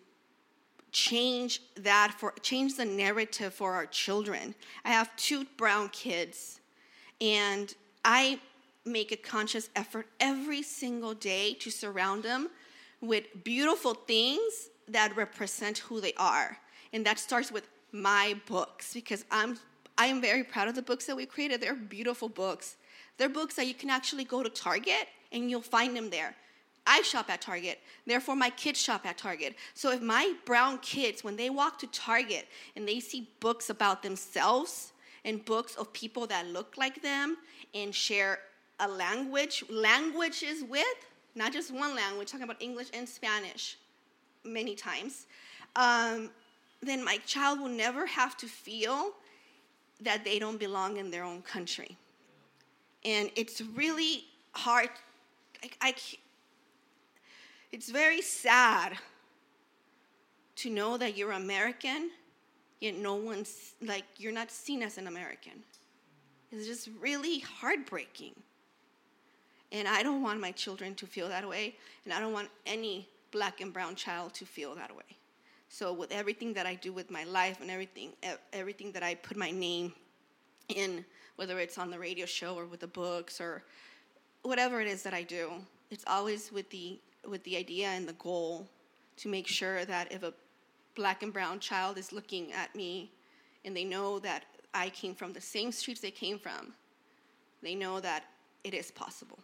[0.92, 4.54] change that for change the narrative for our children.
[4.84, 6.60] I have two brown kids
[7.20, 8.38] and i
[8.86, 12.48] make a conscious effort every single day to surround them
[13.00, 16.56] with beautiful things that represent who they are
[16.92, 19.58] and that starts with my books because i'm
[19.98, 21.60] I am very proud of the books that we created.
[21.60, 22.76] They're beautiful books.
[23.16, 26.34] They're books that you can actually go to Target and you'll find them there.
[26.86, 29.56] I shop at Target, therefore, my kids shop at Target.
[29.74, 32.46] So if my brown kids, when they walk to Target
[32.76, 34.92] and they see books about themselves
[35.24, 37.38] and books of people that look like them
[37.74, 38.38] and share
[38.80, 40.84] a language, languages with,
[41.34, 43.76] not just one language, talking about English and Spanish
[44.44, 45.26] many times,
[45.76, 46.30] um,
[46.82, 49.12] then my child will never have to feel
[50.00, 51.96] that they don't belong in their own country.
[53.04, 54.90] And it's really hard.
[55.62, 55.94] I, I,
[57.72, 58.96] it's very sad
[60.56, 62.10] to know that you're American,
[62.80, 65.62] yet no one's like, you're not seen as an American.
[66.50, 68.34] It's just really heartbreaking.
[69.72, 71.74] And I don't want my children to feel that way,
[72.04, 75.04] and I don't want any black and brown child to feel that way.
[75.68, 78.12] So with everything that I do with my life and everything,
[78.52, 79.92] everything that I put my name
[80.68, 81.04] in,
[81.36, 83.62] whether it's on the radio show or with the books or
[84.42, 85.50] whatever it is that I do,
[85.90, 88.68] it's always with the with the idea and the goal
[89.16, 90.32] to make sure that if a
[90.94, 93.10] black and brown child is looking at me
[93.64, 96.72] and they know that I came from the same streets they came from,
[97.62, 98.24] they know that
[98.62, 99.38] it is possible.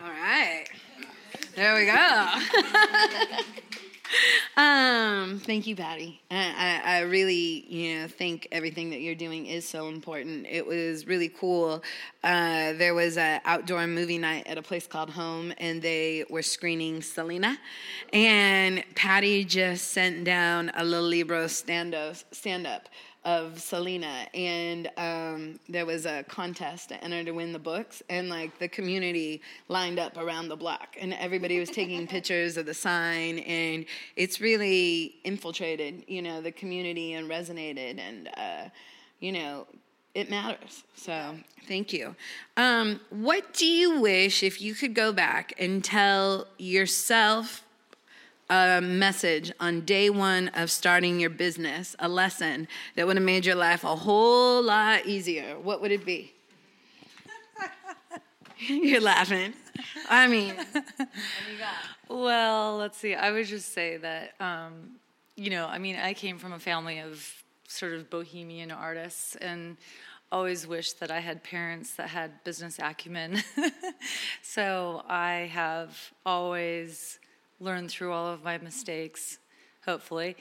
[0.00, 0.64] All right.
[1.56, 2.28] There we go.
[4.62, 6.20] um, thank you, Patty.
[6.30, 10.46] I, I, I, really, you know, think everything that you're doing is so important.
[10.48, 11.82] It was really cool.
[12.22, 16.42] Uh, there was an outdoor movie night at a place called Home, and they were
[16.42, 17.58] screening Selena,
[18.12, 22.88] and Patty just sent down a little Libro stand up, stand up
[23.28, 28.30] of Selena, and um, there was a contest to enter to win the books, and
[28.30, 32.72] like the community lined up around the block, and everybody was taking pictures of the
[32.72, 33.84] sign, and
[34.16, 38.70] it's really infiltrated, you know, the community and resonated, and uh,
[39.20, 39.66] you know,
[40.14, 40.84] it matters.
[40.94, 41.36] So
[41.66, 42.16] thank you.
[42.56, 47.62] Um, what do you wish if you could go back and tell yourself?
[48.50, 53.44] A message on day one of starting your business, a lesson that would have made
[53.44, 56.32] your life a whole lot easier, what would it be?
[58.58, 59.52] You're laughing.
[60.08, 60.54] I mean,
[62.08, 63.14] well, let's see.
[63.14, 64.96] I would just say that, um,
[65.36, 69.76] you know, I mean, I came from a family of sort of bohemian artists and
[70.32, 73.42] always wished that I had parents that had business acumen.
[74.42, 77.18] so I have always
[77.60, 79.38] learn through all of my mistakes,
[79.84, 80.36] hopefully.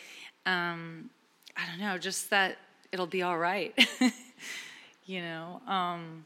[0.45, 1.09] Um,
[1.55, 2.57] I don't know, just that
[2.91, 3.73] it'll be all right.
[5.05, 5.61] you know.
[5.67, 6.25] Um,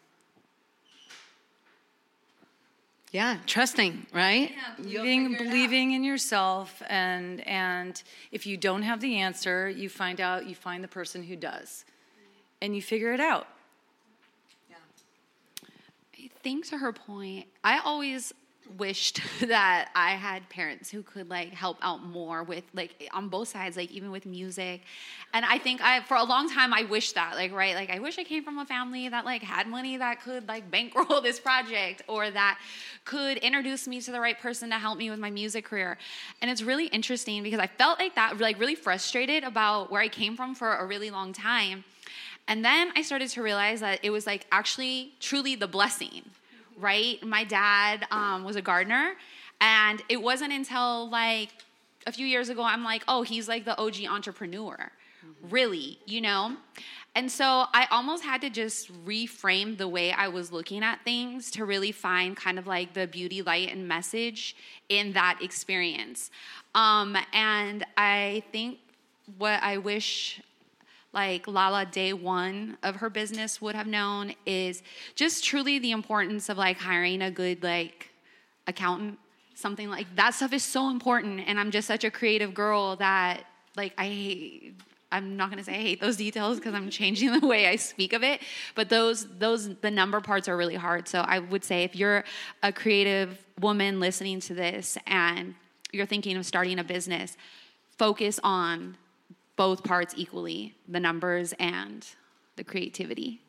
[3.11, 4.51] yeah, trusting, right?
[4.51, 8.01] Yeah, believing, believing in yourself, and and
[8.31, 10.47] if you don't have the answer, you find out.
[10.47, 11.83] You find the person who does,
[12.61, 13.47] and you figure it out.
[14.69, 14.77] Yeah.
[16.17, 18.33] I think to her point, I always
[18.77, 23.47] wished that I had parents who could like help out more with like on both
[23.47, 24.81] sides, like even with music.
[25.33, 27.99] And I think I for a long time I wished that, like right, like I
[27.99, 31.39] wish I came from a family that like had money that could like bankroll this
[31.39, 32.59] project or that
[33.05, 35.97] could introduce me to the right person to help me with my music career.
[36.41, 40.07] And it's really interesting because I felt like that like really frustrated about where I
[40.07, 41.83] came from for a really long time.
[42.47, 46.23] And then I started to realize that it was like actually truly the blessing
[46.81, 47.23] right?
[47.23, 49.13] My dad um, was a gardener,
[49.59, 51.49] and it wasn't until like
[52.07, 54.91] a few years ago I'm like, oh, he's like the OG entrepreneur,
[55.25, 55.49] mm-hmm.
[55.49, 56.57] really, you know?
[57.13, 61.51] And so I almost had to just reframe the way I was looking at things
[61.51, 64.55] to really find kind of like the beauty, light, and message
[64.87, 66.31] in that experience.
[66.73, 68.79] Um, and I think
[69.37, 70.41] what I wish
[71.13, 74.81] like Lala day one of her business would have known is
[75.15, 78.09] just truly the importance of like hiring a good like
[78.67, 79.19] accountant,
[79.55, 81.41] something like that stuff is so important.
[81.45, 83.43] And I'm just such a creative girl that
[83.75, 84.75] like I hate
[85.13, 88.13] I'm not gonna say I hate those details because I'm changing the way I speak
[88.13, 88.41] of it.
[88.75, 91.07] But those those the number parts are really hard.
[91.07, 92.23] So I would say if you're
[92.63, 95.55] a creative woman listening to this and
[95.91, 97.35] you're thinking of starting a business,
[97.97, 98.95] focus on
[99.61, 102.07] both parts equally, the numbers and
[102.55, 103.39] the creativity.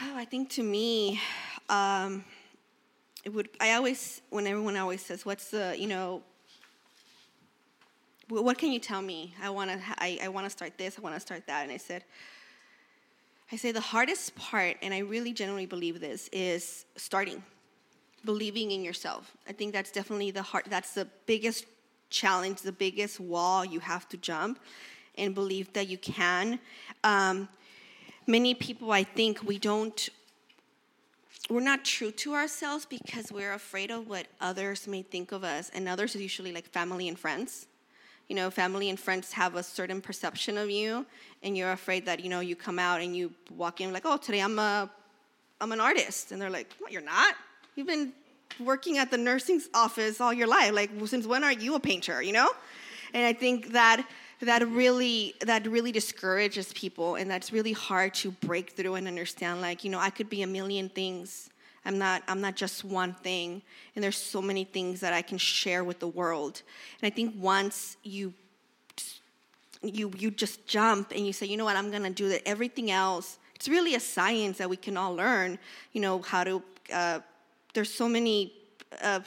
[0.00, 1.20] Oh, I think to me,
[1.68, 2.24] um,
[3.24, 3.48] it would.
[3.60, 6.22] I always, when everyone always says, "What's the," you know,
[8.28, 9.34] what can you tell me?
[9.42, 9.78] I want to.
[9.98, 10.96] I, I want to start this.
[10.96, 11.64] I want to start that.
[11.64, 12.04] And I said,
[13.50, 17.42] I say the hardest part, and I really genuinely believe this, is starting,
[18.24, 19.36] believing in yourself.
[19.48, 20.66] I think that's definitely the hard.
[20.68, 21.64] That's the biggest
[22.10, 24.58] challenge, the biggest wall you have to jump,
[25.16, 26.58] and believe that you can.
[27.04, 27.48] Um,
[28.26, 30.08] many people, I think, we don't.
[31.50, 35.70] We're not true to ourselves because we're afraid of what others may think of us,
[35.74, 37.66] and others is usually like family and friends
[38.28, 41.04] you know family and friends have a certain perception of you
[41.42, 44.16] and you're afraid that you know you come out and you walk in like oh
[44.16, 44.88] today i'm a
[45.60, 47.34] i'm an artist and they're like you're not
[47.74, 48.12] you've been
[48.60, 52.22] working at the nursing office all your life like since when are you a painter
[52.22, 52.48] you know
[53.14, 54.04] and i think that
[54.40, 59.60] that really that really discourages people and that's really hard to break through and understand
[59.60, 61.50] like you know i could be a million things
[61.88, 63.62] I'm not I'm not just one thing
[63.94, 66.62] and there's so many things that I can share with the world.
[67.00, 68.34] And I think once you
[69.82, 71.76] you you just jump and you say, "You know what?
[71.76, 75.14] I'm going to do that everything else." It's really a science that we can all
[75.14, 75.58] learn,
[75.92, 77.20] you know, how to uh,
[77.74, 78.52] there's so many
[79.02, 79.20] uh,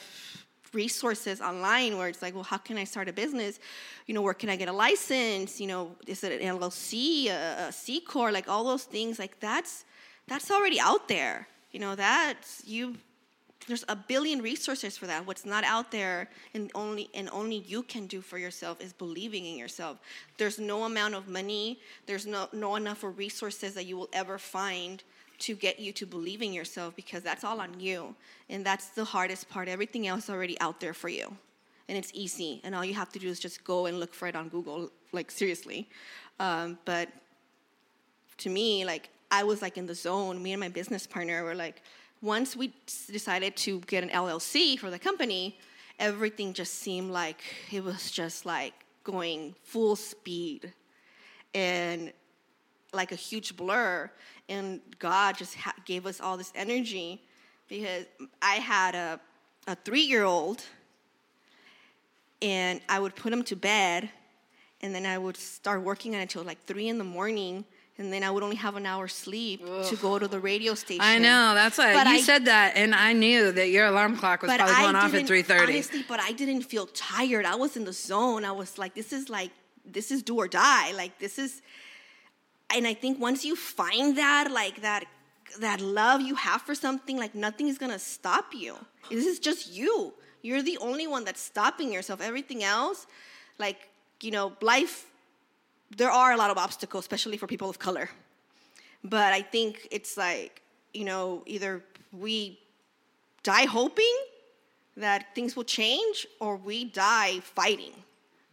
[0.72, 3.58] resources online where it's like, well, how can I start a business?
[4.06, 5.60] You know, where can I get a license?
[5.60, 8.32] You know, is it an LLC, a, a C corp?
[8.32, 9.84] Like all those things, like that's
[10.28, 11.48] that's already out there.
[11.72, 12.96] You know, that's you.
[13.68, 15.24] There's a billion resources for that.
[15.24, 19.46] What's not out there, and only and only you can do for yourself is believing
[19.46, 20.00] in yourself.
[20.36, 21.78] There's no amount of money.
[22.06, 25.02] There's no no enough of resources that you will ever find
[25.42, 28.14] to get you to believe in yourself because that's all on you.
[28.48, 29.68] And that's the hardest part.
[29.68, 31.36] Everything else is already out there for you.
[31.88, 32.60] And it's easy.
[32.64, 34.90] And all you have to do is just go and look for it on Google,
[35.12, 35.88] like seriously.
[36.38, 37.08] Um, but
[38.38, 40.42] to me, like I was like in the zone.
[40.42, 41.82] Me and my business partner were like,
[42.20, 42.72] once we
[43.10, 45.58] decided to get an LLC for the company,
[45.98, 50.72] everything just seemed like it was just like going full speed.
[51.54, 52.12] And
[52.92, 54.10] like a huge blur
[54.48, 57.20] and god just ha- gave us all this energy
[57.68, 58.04] because
[58.42, 59.20] i had a,
[59.66, 60.62] a three-year-old
[62.40, 64.10] and i would put him to bed
[64.82, 67.64] and then i would start working on it until like three in the morning
[67.98, 71.02] and then i would only have an hour sleep to go to the radio station
[71.02, 71.54] I know.
[71.54, 74.74] That's why you I- said that, and I knew that your alarm clock was probably
[74.74, 75.74] going off at three thirty.
[75.74, 77.44] Honestly, but I didn't feel tired.
[77.44, 78.44] I was in the zone.
[78.44, 79.50] I was like, this is like,
[79.84, 80.92] this is do or die.
[80.92, 81.60] Like this is,
[82.74, 85.04] and I think once you find that, like that,
[85.60, 88.76] that love you have for something, like nothing is gonna stop you.
[89.10, 90.14] This is just you.
[90.42, 92.20] You're the only one that's stopping yourself.
[92.20, 93.06] Everything else,
[93.58, 93.88] like
[94.20, 95.06] you know, life.
[95.96, 98.08] There are a lot of obstacles, especially for people of color.
[99.04, 100.62] But I think it's like,
[100.94, 102.58] you know, either we
[103.42, 104.16] die hoping
[104.96, 107.92] that things will change or we die fighting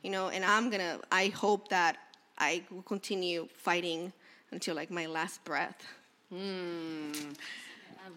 [0.01, 1.97] you know and i'm gonna i hope that
[2.39, 4.11] i will continue fighting
[4.51, 5.85] until like my last breath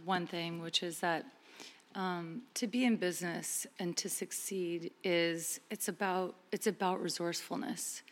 [0.04, 1.24] one thing, which is that
[1.94, 8.02] um, to be in business and to succeed is it's about it's about resourcefulness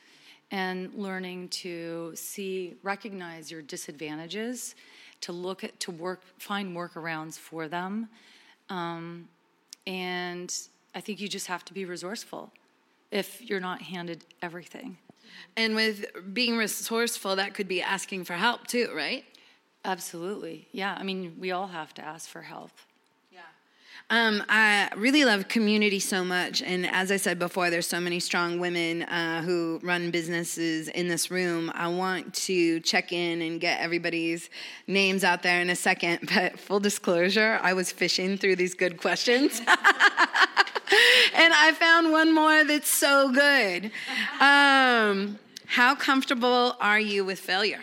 [0.51, 4.75] and learning to see recognize your disadvantages,
[5.23, 8.09] to look at to work find workarounds for them,
[8.69, 9.29] um,
[9.87, 10.55] and
[10.95, 12.53] I think you just have to be resourceful
[13.11, 14.99] if you're not handed everything.
[15.57, 19.25] And with being resourceful, that could be asking for help too, right?
[19.85, 20.95] Absolutely, yeah.
[20.99, 22.71] I mean, we all have to ask for help.
[23.33, 23.41] Yeah.
[24.11, 28.21] Um, I really love community so much, and as I said before, there's so many
[28.21, 31.71] strong women uh, who run businesses in this room.
[31.75, 34.51] I want to check in and get everybody's
[34.87, 36.29] names out there in a second.
[36.35, 39.63] But full disclosure, I was fishing through these good questions,
[41.35, 43.91] and I found one more that's so good.
[44.41, 47.81] Um, how comfortable are you with failure?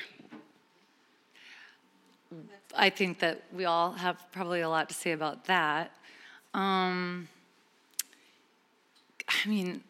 [2.75, 5.91] I think that we all have probably a lot to say about that.
[6.53, 7.27] Um,
[9.27, 9.83] I mean,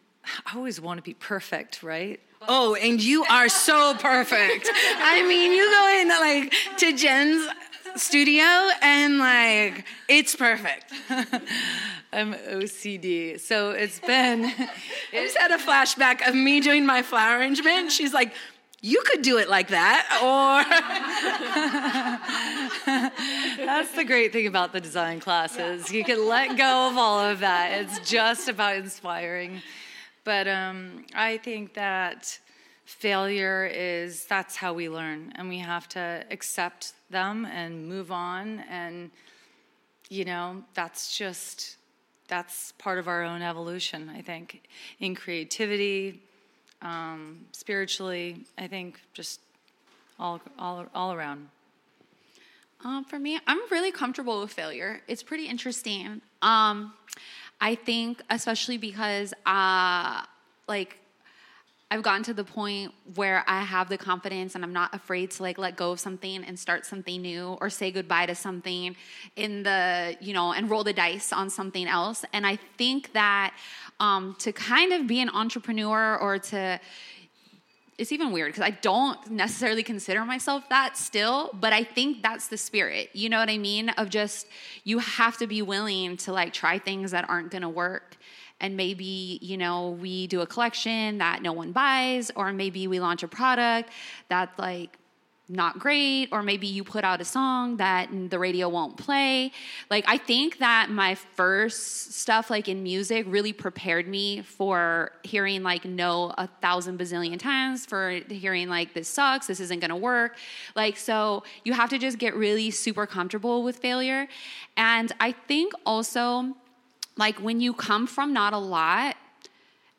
[0.46, 2.20] I always want to be perfect, right?
[2.46, 4.68] Oh, and you are so perfect.
[4.72, 7.48] I mean, you go in like to Jen's
[7.96, 8.44] studio
[8.82, 10.92] and like it's perfect.
[12.12, 13.38] I'm OCD.
[13.38, 14.70] So it's been, I
[15.12, 17.92] just had a flashback of me doing my flower arrangement.
[17.92, 18.32] She's like,
[18.80, 20.62] you could do it like that, or
[23.66, 25.90] that's the great thing about the design classes.
[25.90, 27.72] You can let go of all of that.
[27.80, 29.62] It's just about inspiring.
[30.22, 32.38] But um, I think that
[32.84, 38.60] failure is that's how we learn, and we have to accept them and move on.
[38.70, 39.10] And
[40.08, 41.76] you know, that's just
[42.28, 44.10] that's part of our own evolution.
[44.14, 44.62] I think
[45.00, 46.20] in creativity,
[46.82, 48.44] um, spiritually.
[48.56, 49.40] I think just
[50.18, 51.48] all all all around.
[52.84, 55.00] Um, for me, I'm really comfortable with failure.
[55.08, 56.20] It's pretty interesting.
[56.42, 56.92] Um,
[57.60, 60.22] I think, especially because, uh,
[60.68, 60.98] like,
[61.90, 65.42] I've gotten to the point where I have the confidence and I'm not afraid to
[65.42, 68.94] like let go of something and start something new or say goodbye to something
[69.36, 72.26] in the, you know, and roll the dice on something else.
[72.34, 73.54] And I think that
[74.00, 76.78] um, to kind of be an entrepreneur or to,
[77.96, 82.48] it's even weird because I don't necessarily consider myself that still, but I think that's
[82.48, 83.08] the spirit.
[83.14, 83.88] You know what I mean?
[83.90, 84.46] Of just,
[84.84, 88.17] you have to be willing to like try things that aren't gonna work.
[88.60, 92.98] And maybe, you know, we do a collection that no one buys, or maybe we
[93.00, 93.90] launch a product
[94.28, 94.98] that's like
[95.48, 99.50] not great or maybe you put out a song that the radio won't play.
[99.90, 105.62] Like i think that my first stuff like in music really prepared me for hearing
[105.62, 109.96] like no a thousand bazillion times for hearing like this sucks this isn't going to
[109.96, 110.36] work.
[110.76, 114.28] Like so you have to just get really super comfortable with failure.
[114.76, 116.54] And i think also
[117.18, 119.16] like when you come from not a lot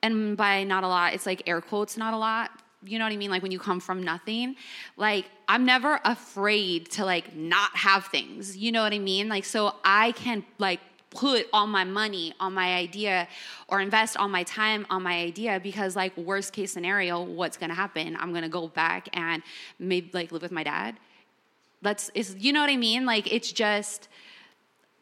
[0.02, 2.50] and by not a lot it's like air quotes not a lot
[2.84, 3.30] you know what I mean?
[3.30, 4.56] Like when you come from nothing,
[4.96, 8.56] like I'm never afraid to like not have things.
[8.56, 9.28] You know what I mean?
[9.28, 13.28] Like so I can like put all my money on my idea
[13.68, 17.70] or invest all my time on my idea because like worst case scenario what's going
[17.70, 19.42] to happen i'm going to go back and
[19.80, 20.96] maybe like live with my dad
[21.82, 24.08] that's is you know what i mean like it's just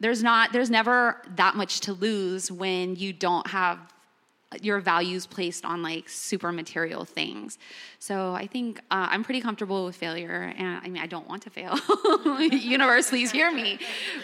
[0.00, 3.78] there's not there's never that much to lose when you don't have
[4.62, 7.58] your values placed on like super material things.
[7.98, 11.42] So I think uh, I'm pretty comfortable with failure, and I mean I don't want
[11.42, 11.78] to fail.
[12.50, 13.78] Universe, please hear me.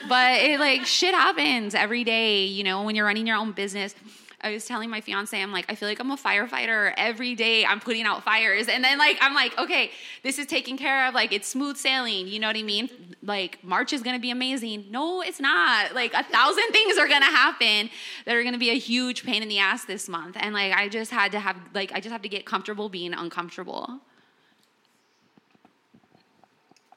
[0.08, 2.46] But it like shit happens every day.
[2.46, 3.94] You know when you're running your own business
[4.40, 6.92] I was telling my fiance, I'm like, I feel like I'm a firefighter.
[6.96, 8.68] Every day I'm putting out fires.
[8.68, 9.90] And then like I'm like, okay,
[10.22, 11.14] this is taken care of.
[11.14, 12.28] Like it's smooth sailing.
[12.28, 12.90] You know what I mean?
[13.22, 14.86] Like March is gonna be amazing.
[14.90, 15.94] No, it's not.
[15.94, 17.90] Like a thousand things are gonna happen
[18.26, 20.36] that are gonna be a huge pain in the ass this month.
[20.38, 23.14] And like I just had to have like I just have to get comfortable being
[23.14, 24.00] uncomfortable.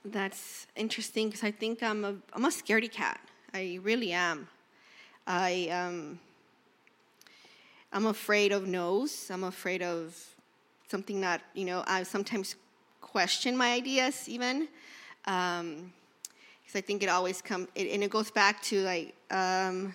[0.03, 3.19] That's interesting because I think I'm a I'm a scaredy cat.
[3.53, 4.47] I really am.
[5.25, 6.19] I um
[7.91, 9.29] I'm afraid of no's.
[9.31, 10.15] I'm afraid of
[10.89, 12.55] something that, you know, I sometimes
[13.01, 14.67] question my ideas even.
[15.23, 15.93] Because um,
[16.75, 19.93] I think it always comes, and it goes back to like um,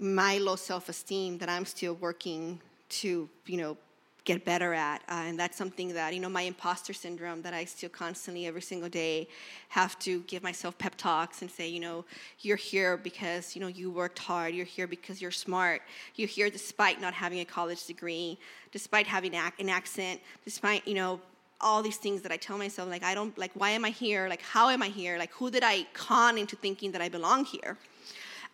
[0.00, 2.60] my low self esteem that I'm still working
[3.00, 3.76] to, you know,
[4.24, 5.02] get better at.
[5.02, 8.62] Uh, and that's something that, you know, my imposter syndrome that I still constantly every
[8.62, 9.28] single day
[9.68, 12.04] have to give myself pep talks and say, you know,
[12.40, 14.54] you're here because, you know, you worked hard.
[14.54, 15.82] You're here because you're smart.
[16.14, 18.38] You're here despite not having a college degree,
[18.72, 21.20] despite having an accent, despite, you know,
[21.60, 24.28] all these things that I tell myself, like, I don't, like, why am I here?
[24.28, 25.18] Like, how am I here?
[25.18, 27.76] Like, who did I con into thinking that I belong here?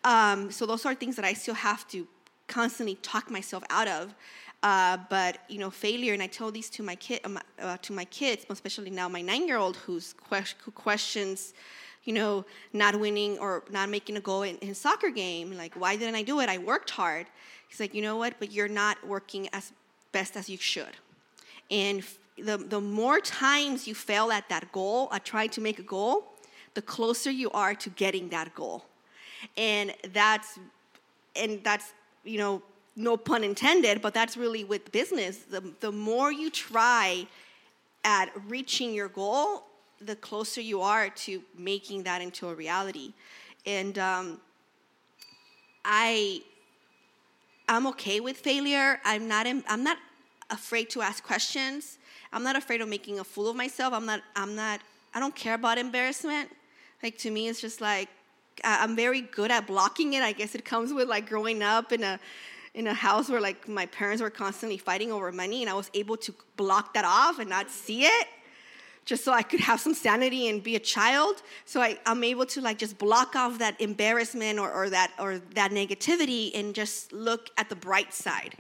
[0.05, 2.07] Um, so those are things that I still have to
[2.47, 4.15] constantly talk myself out of.
[4.63, 7.93] Uh, but you know, failure, and I tell these to my kid, uh, uh to
[7.93, 11.55] my kids, especially now my nine-year-old who's que- who questions,
[12.05, 15.57] you know, not winning or not making a goal in soccer game.
[15.57, 16.49] Like, why didn't I do it?
[16.49, 17.27] I worked hard.
[17.69, 18.35] He's like, you know what?
[18.39, 19.73] But you're not working as
[20.13, 20.95] best as you should.
[21.71, 22.03] And
[22.37, 26.25] the the more times you fail at that goal, at trying to make a goal,
[26.75, 28.85] the closer you are to getting that goal.
[29.57, 30.59] And that's
[31.37, 31.93] and that's
[32.25, 32.63] you know
[33.01, 35.39] no pun intended, but that's really with business.
[35.39, 37.27] The, the more you try
[38.05, 39.65] at reaching your goal,
[40.01, 43.13] the closer you are to making that into a reality.
[43.67, 44.41] And um,
[45.85, 46.43] I,
[47.69, 49.01] I'm okay with failure.
[49.05, 49.47] I'm not.
[49.47, 49.99] I'm not
[50.51, 51.99] afraid to ask questions.
[52.33, 53.93] I'm not afraid of making a fool of myself.
[53.93, 54.23] I'm not.
[54.35, 54.81] I'm not.
[55.15, 56.49] I don't care about embarrassment.
[57.03, 58.09] Like to me, it's just like
[58.65, 60.23] I'm very good at blocking it.
[60.23, 62.19] I guess it comes with like growing up in a
[62.75, 65.91] in a house where like my parents were constantly fighting over money, and I was
[65.95, 68.29] able to block that off and not see it,
[69.05, 71.43] just so I could have some sanity and be a child.
[71.65, 75.39] So I, I'm able to like just block off that embarrassment or, or that or
[75.55, 78.55] that negativity and just look at the bright side.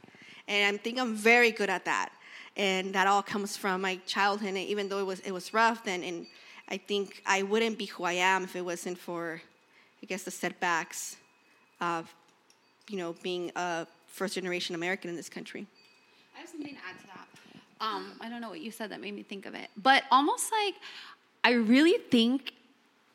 [0.48, 2.10] And I think I'm very good at that.
[2.56, 4.48] And that all comes from my childhood.
[4.48, 6.26] And even though it was it was rough, then and
[6.68, 9.40] I think I wouldn't be who I am if it wasn't for,
[10.02, 11.16] I guess, the setbacks
[11.80, 12.12] of,
[12.88, 15.66] you know, being a first generation American in this country.
[16.36, 17.26] I have something to add to that.
[17.80, 20.52] Um, I don't know what you said that made me think of it, but almost
[20.52, 20.74] like
[21.42, 22.52] I really think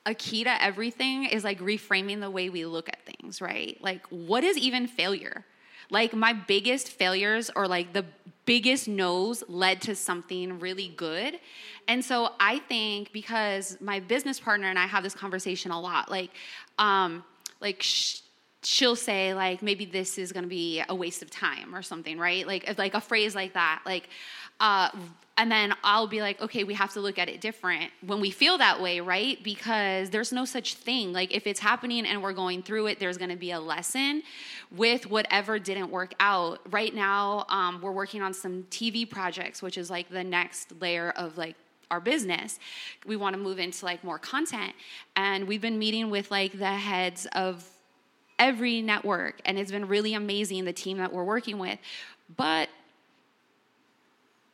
[0.06, 3.78] a key to everything is like reframing the way we look at things, right?
[3.82, 5.46] Like, what is even failure?
[5.89, 8.06] Like, my biggest failures or like the
[8.46, 11.39] biggest no's led to something really good.
[11.88, 16.10] And so I think because my business partner and I have this conversation a lot,
[16.10, 16.32] like,
[16.78, 17.24] um,
[17.62, 18.22] like, sh-
[18.66, 22.18] she'll say like maybe this is going to be a waste of time or something
[22.18, 24.09] right like like a phrase like that like
[24.59, 24.89] uh
[25.38, 28.32] and then I'll be like, okay, we have to look at it different when we
[28.32, 29.41] feel that way, right?
[29.43, 31.11] Because there's no such thing.
[31.11, 34.24] Like, if it's happening and we're going through it, there's gonna be a lesson
[34.72, 36.61] with whatever didn't work out.
[36.72, 41.09] Right now, um, we're working on some TV projects, which is like the next layer
[41.11, 41.55] of like
[41.91, 42.57] our business.
[43.05, 44.74] We wanna move into like more content.
[45.18, 47.70] And we've been meeting with like the heads of
[48.40, 51.80] every network, and it's been really amazing the team that we're working with.
[52.36, 52.70] But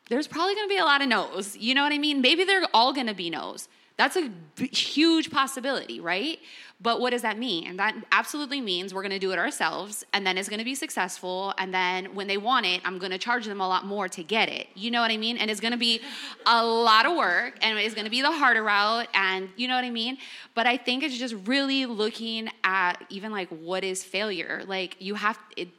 [0.10, 1.56] there's probably going to be a lot of no's.
[1.58, 2.22] You know what I mean?
[2.22, 3.68] Maybe they're all going to be no's.
[4.02, 6.40] That's a b- huge possibility, right?
[6.82, 7.68] But what does that mean?
[7.68, 10.66] And that absolutely means we're going to do it ourselves and then it's going to
[10.66, 11.54] be successful.
[11.60, 14.24] And then when they want it, I'm going to charge them a lot more to
[14.24, 14.70] get it.
[14.74, 15.38] You know what I mean?
[15.38, 16.02] And it's going to be
[16.48, 19.08] a lot of work and it's going to be the harder route.
[19.14, 20.18] And you know what I mean?
[20.56, 24.64] But I think it's just really looking at even like what is failure?
[24.66, 25.70] Like you have, it,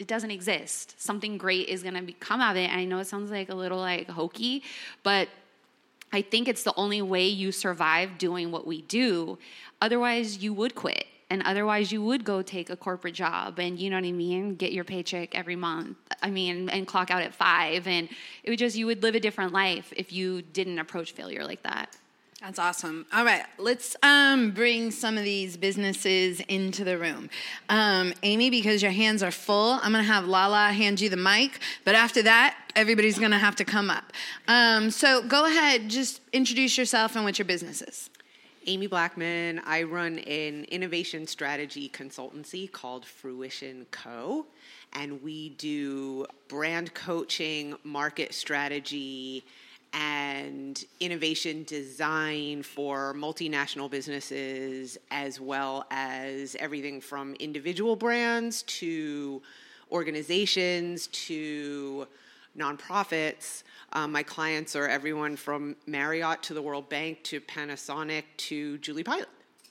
[0.00, 1.00] it doesn't exist.
[1.00, 2.70] Something great is going to come out of it.
[2.70, 4.64] And I know it sounds like a little like hokey,
[5.04, 5.28] but
[6.12, 9.38] I think it's the only way you survive doing what we do.
[9.80, 11.06] Otherwise, you would quit.
[11.30, 14.54] And otherwise, you would go take a corporate job and, you know what I mean,
[14.54, 15.96] get your paycheck every month.
[16.22, 17.86] I mean, and clock out at five.
[17.86, 18.10] And
[18.44, 21.62] it would just, you would live a different life if you didn't approach failure like
[21.62, 21.96] that.
[22.42, 23.06] That's awesome.
[23.12, 27.30] All right, let's um, bring some of these businesses into the room.
[27.68, 31.16] Um, Amy, because your hands are full, I'm going to have Lala hand you the
[31.16, 31.60] mic.
[31.84, 34.12] But after that, everybody's going to have to come up.
[34.48, 38.10] Um, so go ahead, just introduce yourself and what your business is.
[38.66, 39.60] Amy Blackman.
[39.64, 44.46] I run an innovation strategy consultancy called Fruition Co.
[44.94, 49.44] And we do brand coaching, market strategy,
[49.92, 59.42] and innovation design for multinational businesses, as well as everything from individual brands to
[59.90, 62.06] organizations to
[62.56, 63.62] nonprofits.
[63.92, 69.04] Um, my clients are everyone from Marriott to the World Bank to Panasonic to Julie
[69.04, 69.26] Pilat.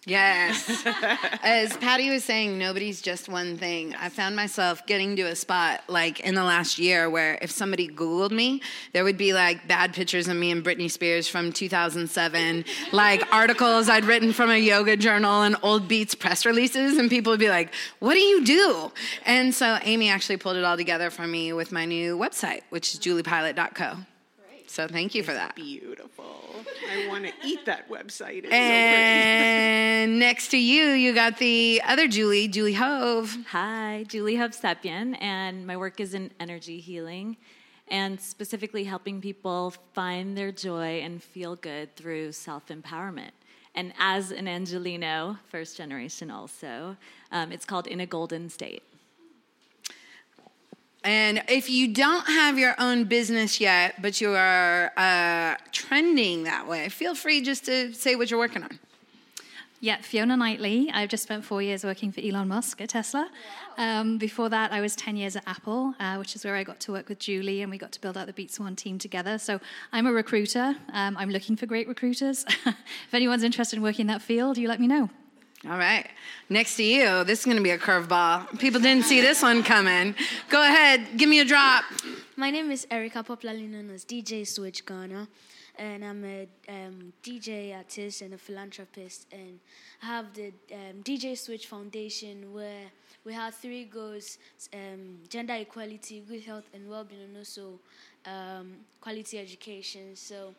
[0.08, 0.84] Yes.
[1.43, 3.93] As Patty was saying, nobody's just one thing.
[3.95, 7.88] I found myself getting to a spot like in the last year where if somebody
[7.88, 12.66] Googled me, there would be like bad pictures of me and Britney Spears from 2007,
[12.91, 17.32] like articles I'd written from a yoga journal and old Beats press releases, and people
[17.32, 18.91] would be like, What do you do?
[19.28, 22.95] And so Amy actually pulled it all together for me with my new website, which
[22.95, 23.97] is juliepilat.co.
[24.72, 25.54] So thank you for that.
[25.56, 26.40] Beautiful.
[26.90, 28.46] I want to eat that website.
[28.46, 33.38] It's And next to you, you got the other Julie, Julie Hove.
[33.50, 37.36] Hi, Julie Hovsepian, and my work is in energy healing
[37.90, 43.32] and specifically helping people find their joy and feel good through self empowerment.
[43.76, 46.96] And as an Angeleno, first generation also,
[47.34, 48.84] um, it's called In a Golden State.
[51.04, 56.68] And if you don't have your own business yet, but you are uh, trending that
[56.68, 58.80] way, feel free just to say what you're working on.
[59.84, 60.91] Yeah, Fiona Knightley.
[60.93, 63.28] I've just spent four years working for Elon Musk at Tesla.
[63.80, 66.80] Um, before that, I was 10 years at Apple, uh, which is where I got
[66.82, 69.39] to work with Julie and we got to build out the Beats One team together.
[69.39, 69.60] So
[69.91, 70.76] I'm a recruiter.
[70.93, 72.45] Um, I'm looking for great recruiters.
[72.66, 75.10] if anyone's interested in working in that field, you let me know.
[75.70, 76.07] All right.
[76.49, 78.57] Next to you, this is going to be a curveball.
[78.57, 80.16] People didn't see this one coming.
[80.49, 81.84] Go ahead, give me a drop.
[82.36, 85.28] My name is Erica, popularly known as DJ Switch Ghana,
[85.78, 89.28] and I'm a um, DJ artist and a philanthropist.
[89.32, 89.59] And
[90.01, 92.89] I have the um, DJ Switch Foundation, where
[93.24, 94.39] we have three goals:
[94.74, 97.80] um, gender equality, good health and well-being, and also
[98.26, 100.16] um, quality education.
[100.16, 100.55] So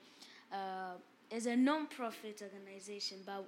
[0.52, 0.94] uh,
[1.28, 3.46] it's a non-profit organization, but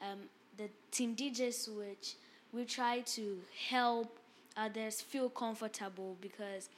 [0.00, 0.20] um,
[0.56, 2.16] the team DJ Switch,
[2.52, 3.38] we try to
[3.68, 4.16] help
[4.56, 6.68] others feel comfortable because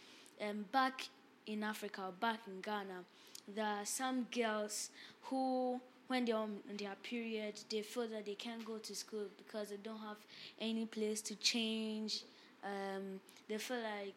[0.41, 1.09] um, back
[1.47, 3.05] in Africa, back in Ghana,
[3.55, 4.91] there are some girls
[5.24, 9.70] who, when they're on their period, they feel that they can't go to school because
[9.70, 10.16] they don't have
[10.61, 12.22] any place to change.
[12.64, 14.14] Um, they feel like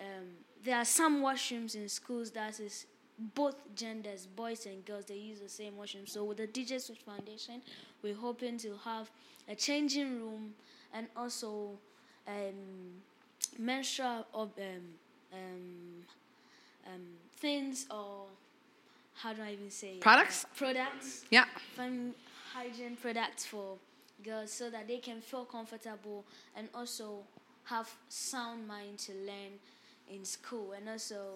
[0.00, 0.26] um,
[0.64, 2.86] there are some washrooms in schools that is
[3.34, 6.06] both genders, boys and girls, they use the same washroom.
[6.06, 7.62] So with the DJ Switch Foundation,
[8.02, 9.10] we're hoping to have
[9.48, 10.54] a changing room
[10.94, 11.70] and also
[12.26, 13.02] um,
[13.58, 14.64] menstrual of um,
[15.32, 16.04] um,
[16.86, 17.02] um,
[17.38, 18.26] things or
[19.14, 19.96] how do I even say?
[20.00, 20.44] Products?
[20.44, 21.24] Uh, products.
[21.30, 21.46] Yeah.
[21.74, 22.14] Fem
[22.54, 23.76] hygiene products for
[24.24, 26.24] girls so that they can feel comfortable
[26.56, 27.22] and also
[27.64, 29.58] have sound mind to learn
[30.10, 31.34] in school and also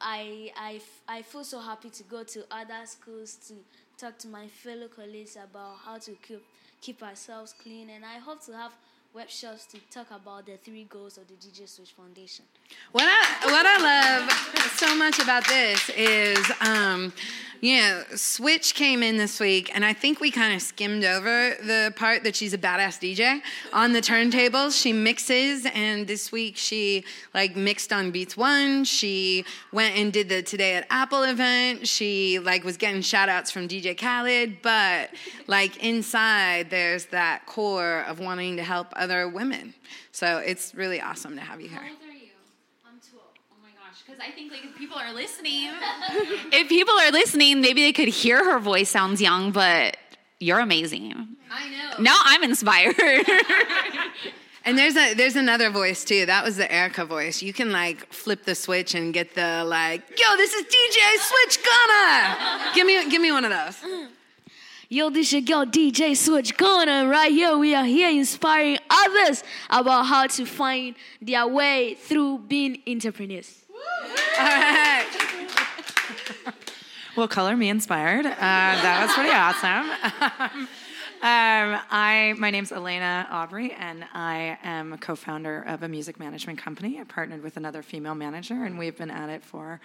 [0.00, 3.54] I, I, I feel so happy to go to other schools to
[3.98, 6.42] talk to my fellow colleagues about how to keep,
[6.80, 7.90] keep ourselves clean.
[7.90, 8.72] And I hope to have
[9.16, 12.44] workshops to talk about the three goals of the DJ Switch Foundation.
[12.92, 14.30] What I what I love
[14.76, 17.14] so much about this is, um,
[17.62, 21.54] you know, Switch came in this week, and I think we kind of skimmed over
[21.62, 23.40] the part that she's a badass DJ
[23.72, 24.78] on the turntables.
[24.78, 27.02] She mixes, and this week she
[27.32, 28.84] like mixed on Beats One.
[28.84, 31.88] She went and did the Today at Apple event.
[31.88, 35.08] She like was getting shout outs from DJ Khaled, but
[35.46, 39.72] like inside there's that core of wanting to help other women.
[40.10, 41.78] So it's really awesome to have you here.
[41.78, 42.30] How old are you?
[42.84, 43.24] I'm 12.
[43.52, 44.02] Oh my gosh.
[44.04, 45.70] Because I think like if people are listening,
[46.52, 49.96] if people are listening, maybe they could hear her voice sounds young, but
[50.40, 51.36] you're amazing.
[51.50, 52.02] I know.
[52.02, 52.96] Now I'm inspired.
[54.66, 56.26] And there's a there's another voice too.
[56.26, 57.40] That was the Erica voice.
[57.40, 61.64] You can like flip the switch and get the like, yo, this is DJ Switch
[61.64, 62.72] Ghana.
[62.74, 63.76] Give me give me one of those.
[64.88, 67.58] Yo, this your girl DJ Switch Ghana right here.
[67.58, 73.64] We are here inspiring others about how to find their way through being entrepreneurs.
[74.38, 75.06] All right.
[77.16, 78.26] Well, color me inspired.
[78.26, 79.88] Uh, that was pretty awesome.
[81.22, 86.58] um, I my name's Elena Aubrey, and I am a co-founder of a music management
[86.58, 87.00] company.
[87.00, 89.80] I partnered with another female manager, and we've been at it for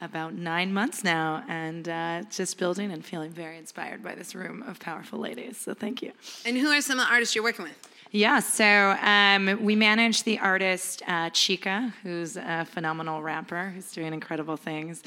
[0.00, 4.62] about nine months now, and uh, just building and feeling very inspired by this room
[4.62, 5.56] of powerful ladies.
[5.56, 6.12] So thank you.
[6.46, 7.88] And who are some of the artists you're working with?
[8.10, 14.14] Yeah, so um, we manage the artist uh, Chika, who's a phenomenal rapper who's doing
[14.14, 15.02] incredible things.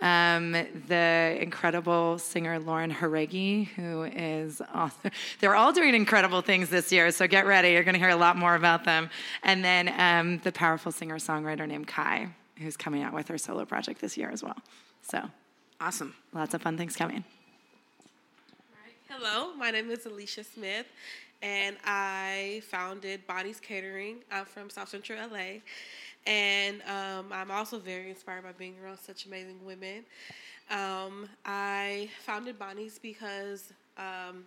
[0.00, 5.10] Um, the incredible singer Lauren Jauregui, who is author.
[5.40, 7.70] They're all doing incredible things this year, so get ready.
[7.70, 9.10] You're going to hear a lot more about them.
[9.42, 12.28] And then um, the powerful singer songwriter named Kai,
[12.58, 14.56] who's coming out with her solo project this year as well.
[15.02, 15.22] So
[15.80, 16.14] awesome.
[16.32, 17.24] Lots of fun things coming.
[19.08, 20.86] Hello, my name is Alicia Smith,
[21.40, 24.16] and I founded Bonnie's Catering.
[24.32, 25.60] I'm from South Central LA,
[26.26, 30.04] and um, I'm also very inspired by being around such amazing women.
[30.70, 34.46] Um, I founded Bonnie's because um,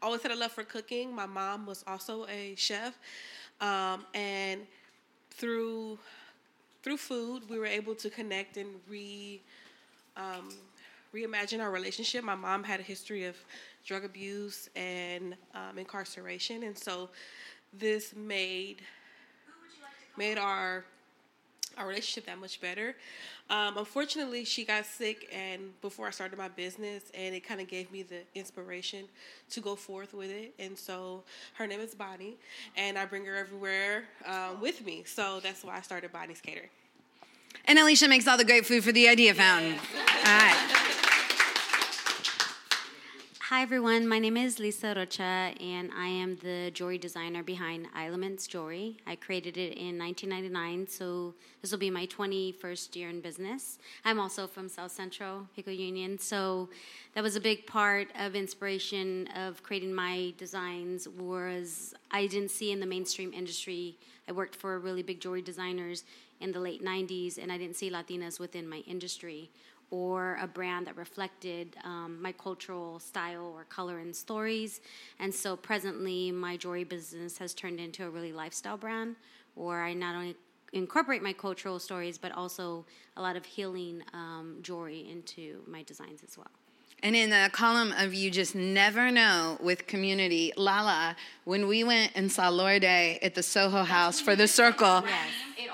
[0.00, 1.14] I always had a love for cooking.
[1.14, 2.96] My mom was also a chef,
[3.60, 4.60] um, and
[5.30, 5.98] through
[6.84, 9.40] through food, we were able to connect and re
[10.18, 10.50] um,
[11.14, 12.22] reimagine our relationship.
[12.22, 13.36] My mom had a history of
[13.86, 17.08] drug abuse and um, incarceration, and so
[17.72, 18.82] this made
[20.18, 20.84] made our
[21.76, 22.94] our relationship that much better.
[23.50, 27.68] Um, unfortunately, she got sick, and before I started my business, and it kind of
[27.68, 29.04] gave me the inspiration
[29.50, 30.54] to go forth with it.
[30.58, 32.36] And so her name is Bonnie,
[32.76, 35.04] and I bring her everywhere um, with me.
[35.06, 36.70] So that's why I started Bonnie's Catering.
[37.66, 39.74] And Alicia makes all the great food for the Idea Fountain.
[39.74, 40.93] All right.
[43.54, 45.22] Hi everyone, my name is Lisa Rocha
[45.60, 48.96] and I am the jewelry designer behind Elements Jewelry.
[49.06, 53.78] I created it in 1999, so this will be my 21st year in business.
[54.04, 56.68] I'm also from South Central, Pico Union, so
[57.14, 62.72] that was a big part of inspiration of creating my designs was I didn't see
[62.72, 63.96] in the mainstream industry.
[64.28, 66.02] I worked for really big jewelry designers
[66.40, 69.48] in the late 90s and I didn't see Latinas within my industry
[69.94, 74.80] or a brand that reflected um, my cultural style or color and stories.
[75.20, 79.14] And so presently, my jewelry business has turned into a really lifestyle brand
[79.54, 80.34] where I not only
[80.72, 82.84] incorporate my cultural stories, but also
[83.16, 86.50] a lot of healing um, jewelry into my designs as well.
[87.04, 91.14] And in the column of You Just Never Know with Community, Lala,
[91.44, 95.04] when we went and saw Lorde at the Soho House for the Circle,
[95.56, 95.73] It all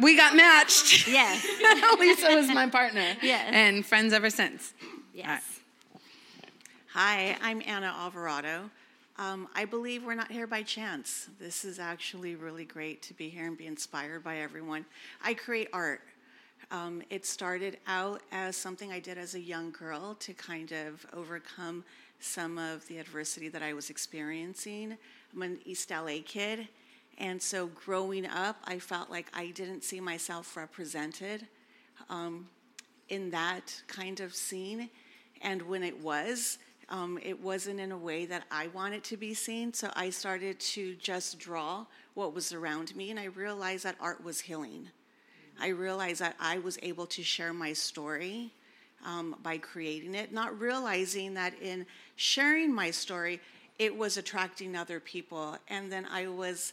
[0.00, 1.08] we got matched.
[1.08, 1.44] Yes.
[1.98, 3.14] Lisa was my partner.
[3.22, 3.50] Yes.
[3.52, 4.74] And friends ever since.
[5.12, 5.42] Yes.
[6.92, 8.70] Hi, I'm Anna Alvarado.
[9.18, 11.28] Um, I believe we're not here by chance.
[11.40, 14.84] This is actually really great to be here and be inspired by everyone.
[15.24, 16.02] I create art.
[16.70, 21.06] Um, it started out as something I did as a young girl to kind of
[21.14, 21.84] overcome
[22.20, 24.96] some of the adversity that I was experiencing.
[25.34, 26.68] I'm an East LA kid,
[27.18, 31.46] and so growing up, I felt like I didn't see myself represented
[32.10, 32.48] um,
[33.08, 34.90] in that kind of scene.
[35.42, 36.58] And when it was,
[36.88, 39.72] um, it wasn't in a way that I wanted to be seen.
[39.72, 44.22] So I started to just draw what was around me, and I realized that art
[44.22, 44.88] was healing.
[45.60, 48.52] I realized that I was able to share my story
[49.04, 51.86] um, by creating it, not realizing that in
[52.16, 53.40] sharing my story,
[53.78, 55.56] it was attracting other people.
[55.68, 56.72] And then I was,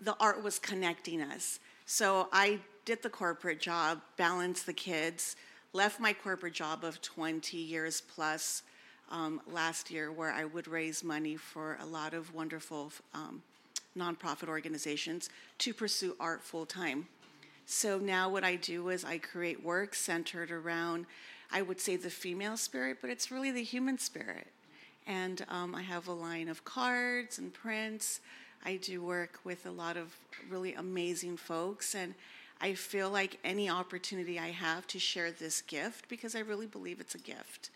[0.00, 1.60] the art was connecting us.
[1.86, 5.36] So I did the corporate job, balanced the kids,
[5.72, 8.62] left my corporate job of 20 years plus
[9.10, 13.42] um, last year, where I would raise money for a lot of wonderful um,
[13.96, 17.06] nonprofit organizations to pursue art full time.
[17.66, 21.06] So now what I do is I create work centered around,
[21.50, 24.46] I would say, the female spirit, but it's really the human spirit.
[25.06, 28.20] And um, I have a line of cards and prints.
[28.64, 30.14] I do work with a lot of
[30.48, 32.14] really amazing folks, and
[32.60, 37.00] I feel like any opportunity I have to share this gift, because I really believe
[37.00, 37.70] it's a gift.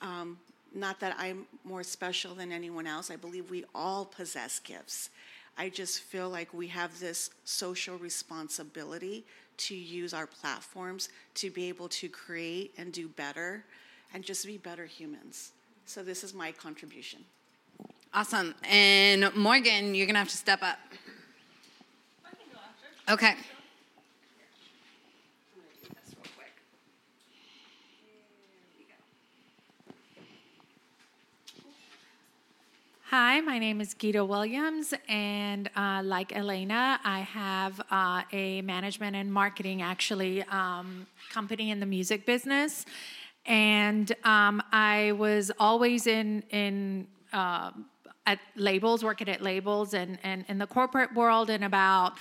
[0.00, 0.38] Um,
[0.74, 5.10] not that I'm more special than anyone else, I believe we all possess gifts.
[5.58, 9.24] I just feel like we have this social responsibility
[9.58, 13.64] to use our platforms to be able to create and do better
[14.12, 15.52] and just be better humans.
[15.86, 17.24] So, this is my contribution.
[18.14, 18.54] Awesome.
[18.64, 20.78] And Morgan, you're going to have to step up.
[23.08, 23.34] Okay.
[33.10, 39.14] Hi, my name is Gita Williams, and uh, like Elena, I have uh, a management
[39.14, 42.84] and marketing actually um, company in the music business,
[43.46, 47.70] and um, I was always in in uh,
[48.26, 52.14] at labels, working at labels, and and in the corporate world, and about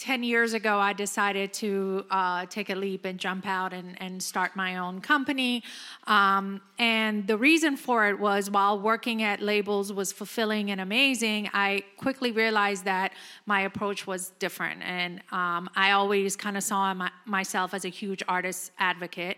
[0.00, 4.22] 10 years ago, I decided to uh, take a leap and jump out and, and
[4.22, 5.62] start my own company.
[6.06, 11.50] Um, and the reason for it was while working at labels was fulfilling and amazing,
[11.52, 13.12] I quickly realized that
[13.44, 14.82] my approach was different.
[14.84, 19.36] And um, I always kind of saw my, myself as a huge artist advocate.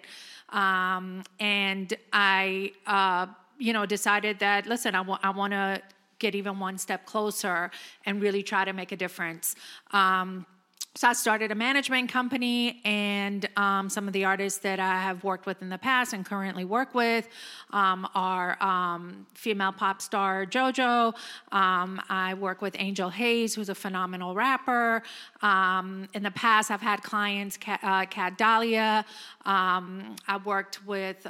[0.50, 3.26] Um, and I, uh,
[3.58, 5.82] you know, decided that, listen, I, wa- I want to
[6.22, 7.70] get even one step closer
[8.06, 9.56] and really try to make a difference.
[9.90, 10.46] Um,
[10.94, 15.24] so I started a management company, and um, some of the artists that I have
[15.24, 17.26] worked with in the past and currently work with
[17.70, 21.14] um, are um, female pop star JoJo.
[21.50, 25.02] Um, I work with Angel Haze, who's a phenomenal rapper.
[25.40, 29.02] Um, in the past, I've had clients, Kat, uh.
[29.48, 31.26] Um, I worked with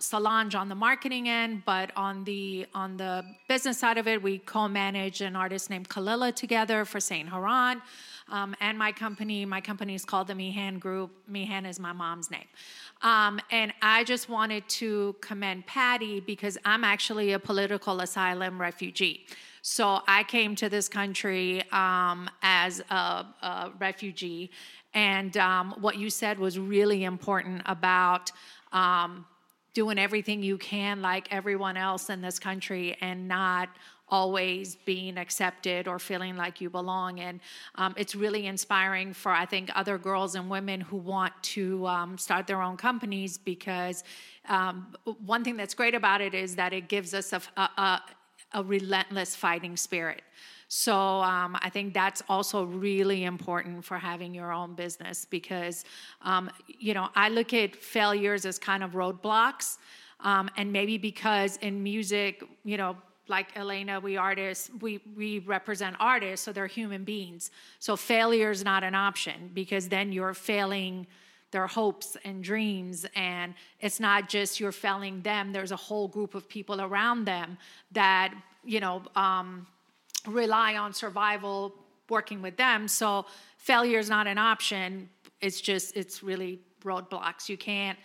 [0.00, 4.38] Solange on the marketing end, but on the on the business side of it, we
[4.38, 7.80] co-manage an artist named Kalila together for Saint Laurent
[8.28, 9.44] um, and my company.
[9.44, 11.10] My company is called the Meehan Group.
[11.28, 12.46] Meehan is my mom's name.
[13.02, 19.26] Um, and I just wanted to commend Patty because I'm actually a political asylum refugee.
[19.62, 24.50] So I came to this country um, as a, a, refugee.
[24.94, 28.30] And um, what you said was really important about
[28.72, 29.26] um,
[29.74, 33.68] doing everything you can, like everyone else in this country, and not
[34.08, 37.20] always being accepted or feeling like you belong.
[37.20, 37.40] And
[37.74, 42.18] um, it's really inspiring for, I think, other girls and women who want to um,
[42.18, 44.04] start their own companies because
[44.48, 44.94] um,
[45.24, 48.00] one thing that's great about it is that it gives us a, a,
[48.52, 50.22] a relentless fighting spirit.
[50.68, 55.84] So um, I think that's also really important for having your own business because,
[56.22, 59.78] um, you know, I look at failures as kind of roadblocks.
[60.20, 62.96] Um, and maybe because in music, you know,
[63.28, 67.50] like Elena, we artists, we, we represent artists, so they're human beings.
[67.78, 71.06] So failure is not an option because then you're failing
[71.50, 73.06] their hopes and dreams.
[73.14, 77.58] And it's not just you're failing them, there's a whole group of people around them
[77.92, 79.66] that, you know, um,
[80.26, 81.74] rely on survival
[82.08, 82.88] working with them.
[82.88, 83.26] So
[83.58, 85.08] failure is not an option.
[85.40, 87.48] It's just, it's really roadblocks.
[87.48, 87.98] You can't,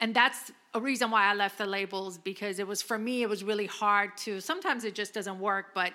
[0.00, 3.28] and that's a reason why I left the labels because it was for me it
[3.28, 5.92] was really hard to sometimes it just doesn't work but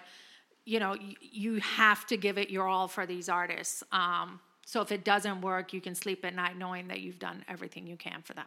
[0.66, 3.84] you know you, you have to give it your all for these artists.
[3.92, 7.44] Um, so if it doesn't work you can sleep at night knowing that you've done
[7.48, 8.46] everything you can for them.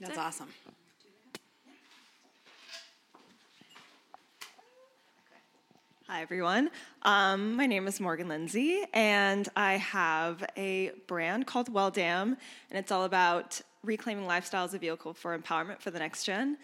[0.00, 0.48] That's, that's awesome.
[6.06, 6.70] Hi, everyone.
[7.00, 12.36] Um, my name is Morgan Lindsay, and I have a brand called Well Dam,
[12.68, 16.56] and it's all about reclaiming lifestyle as a vehicle for empowerment for the next gen.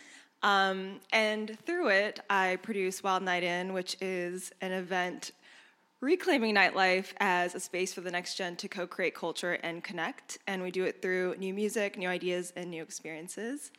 [0.42, 5.32] Um, and through it, I produce Wild Night In, which is an event
[6.00, 10.38] reclaiming nightlife as a space for the next gen to co create culture and connect.
[10.46, 13.70] And we do it through new music, new ideas, and new experiences.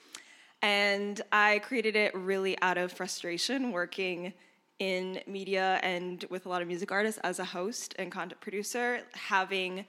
[0.61, 4.33] And I created it really out of frustration working
[4.77, 9.01] in media and with a lot of music artists as a host and content producer,
[9.13, 9.85] having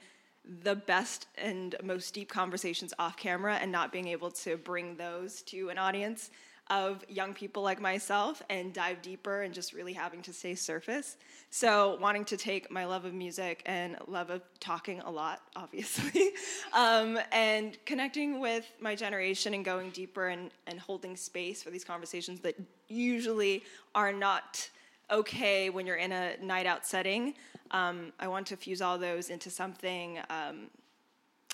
[0.61, 5.41] the best and most deep conversations off camera and not being able to bring those
[5.43, 6.31] to an audience
[6.69, 11.17] of young people like myself and dive deeper and just really having to stay surface.
[11.49, 16.31] So, wanting to take my love of music and love of talking a lot, obviously,
[16.73, 21.83] um, and connecting with my generation and going deeper and, and holding space for these
[21.83, 22.55] conversations that
[22.87, 23.63] usually
[23.93, 24.69] are not
[25.13, 27.35] okay when you're in a night out setting.
[27.71, 30.67] Um, I want to fuse all those into something, um,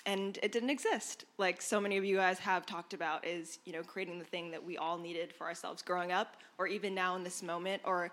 [0.05, 1.26] and it didn't exist.
[1.38, 4.51] Like so many of you guys have talked about, is you know creating the thing
[4.51, 8.12] that we all needed for ourselves growing up, or even now in this moment, or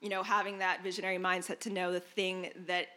[0.00, 2.88] you know having that visionary mindset to know the thing that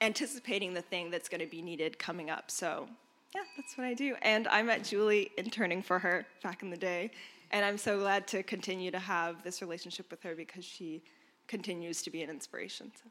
[0.00, 2.50] anticipating the thing that's going to be needed coming up.
[2.50, 2.88] So
[3.34, 4.16] yeah, that's what I do.
[4.22, 7.10] And I met Julie interning for her back in the day,
[7.50, 11.02] and I'm so glad to continue to have this relationship with her because she
[11.50, 12.92] continues to be an inspiration.
[12.94, 13.10] So.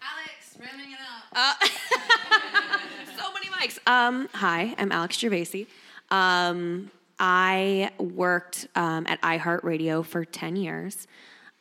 [0.00, 0.98] Alex, rounding it
[1.34, 1.60] up.
[3.18, 3.78] so many mics.
[3.88, 5.66] Um, hi, I'm Alex Gervasi.
[6.12, 11.08] Um, I worked um, at iHeartRadio for 10 years.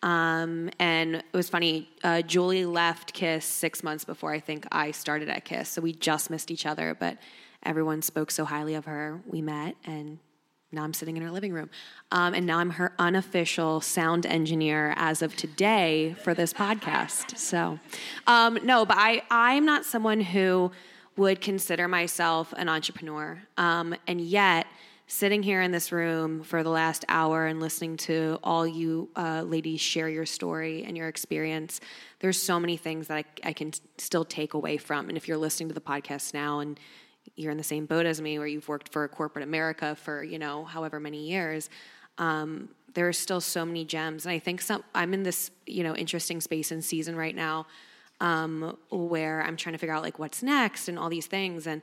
[0.03, 4.91] Um, and it was funny, uh, Julie left KIIS six months before I think I
[4.91, 5.65] started at KIIS.
[5.65, 7.17] So we just missed each other, but
[7.63, 9.19] everyone spoke so highly of her.
[9.25, 10.19] We met, and
[10.75, 11.69] now I'm sitting in her living room.
[12.11, 17.37] Um, and now I'm her unofficial sound engineer as of today for this podcast.
[17.37, 17.79] So,
[18.27, 20.71] um, no, but I, I'm not someone who
[21.17, 23.41] would consider myself an entrepreneur.
[23.57, 24.67] Um, and yet,
[25.07, 29.43] sitting here in this room for the last hour and listening to all you uh,
[29.43, 31.79] ladies share your story and your experience,
[32.19, 35.07] there's so many things that I, I can still take away from.
[35.09, 36.79] And if you're listening to the podcast now and
[37.35, 40.39] you're in the same boat as me, where you've worked for corporate America for you
[40.39, 41.69] know however many years,
[42.17, 44.25] um, there are still so many gems.
[44.25, 47.67] And I think some I'm in this you know interesting space and season right now
[48.21, 51.67] um, where I'm trying to figure out like what's next and all these things.
[51.67, 51.81] And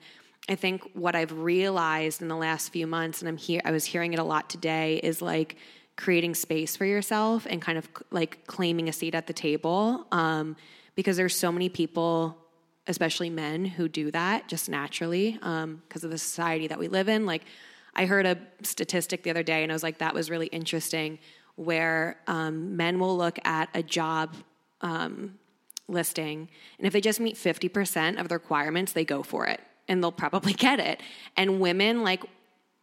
[0.48, 3.84] I think what I've realized in the last few months, and I'm here, I was
[3.84, 5.56] hearing it a lot today, is like
[5.96, 10.06] creating space for yourself and kind of like claiming a seat at the table.
[10.10, 10.56] Um,
[10.94, 12.36] because there's so many people
[12.86, 17.08] especially men who do that just naturally because um, of the society that we live
[17.08, 17.26] in.
[17.26, 17.42] Like,
[17.94, 21.18] I heard a statistic the other day, and I was like, that was really interesting,
[21.56, 24.34] where um, men will look at a job
[24.80, 25.38] um,
[25.88, 30.02] listing, and if they just meet 50% of the requirements, they go for it, and
[30.02, 31.00] they'll probably get it.
[31.36, 32.24] And women, like,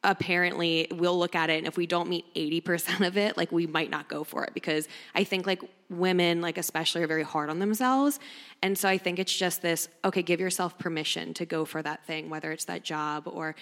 [0.03, 3.67] apparently we'll look at it and if we don't meet 80% of it like we
[3.67, 7.49] might not go for it because i think like women like especially are very hard
[7.49, 8.19] on themselves.
[8.61, 12.05] And so i think it's just this okay give yourself permission to go for that
[12.05, 13.55] thing whether it's that job or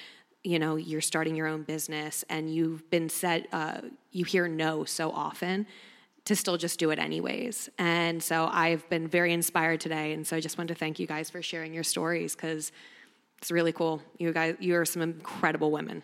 [0.44, 3.82] you know you're starting your own business and you've been said uh,
[4.12, 5.66] you hear no so often
[6.26, 7.70] to still just do it anyways.
[7.80, 11.08] And so i've been very inspired today and so i just want to thank you
[11.08, 12.72] guys for sharing your stories because
[13.40, 14.02] it's really cool.
[14.18, 16.04] You guys you are some incredible women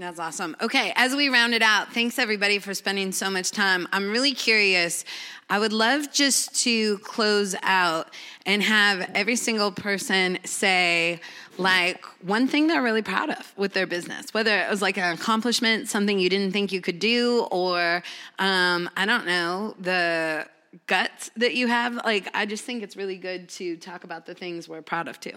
[0.00, 0.56] that's awesome.
[0.60, 3.88] Okay, as we round it out, thanks everybody for spending so much time.
[3.92, 5.04] I'm really curious.
[5.50, 8.08] I would love just to close out
[8.46, 11.20] and have every single person say,
[11.56, 15.12] like, one thing they're really proud of with their business, whether it was like an
[15.12, 18.02] accomplishment, something you didn't think you could do, or
[18.38, 20.46] um, I don't know, the
[20.86, 21.96] guts that you have.
[22.04, 25.18] Like, I just think it's really good to talk about the things we're proud of
[25.18, 25.32] too.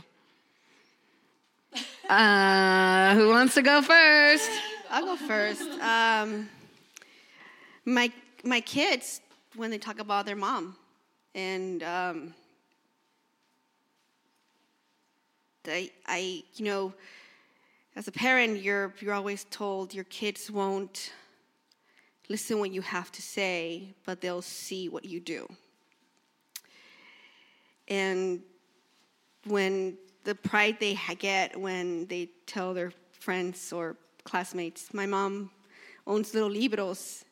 [2.09, 4.49] Uh, who wants to go first?
[4.89, 5.61] I'll go first.
[5.79, 6.49] Um,
[7.85, 8.11] my
[8.43, 9.21] my kids,
[9.55, 10.75] when they talk about their mom,
[11.33, 12.33] and um,
[15.67, 16.93] I, I, you know,
[17.95, 21.11] as a parent, you're you're always told your kids won't
[22.29, 25.47] listen what you have to say, but they'll see what you do.
[27.87, 28.41] And
[29.45, 35.49] when the pride they get when they tell their friends or classmates, my mom
[36.05, 37.25] owns Lil Libros,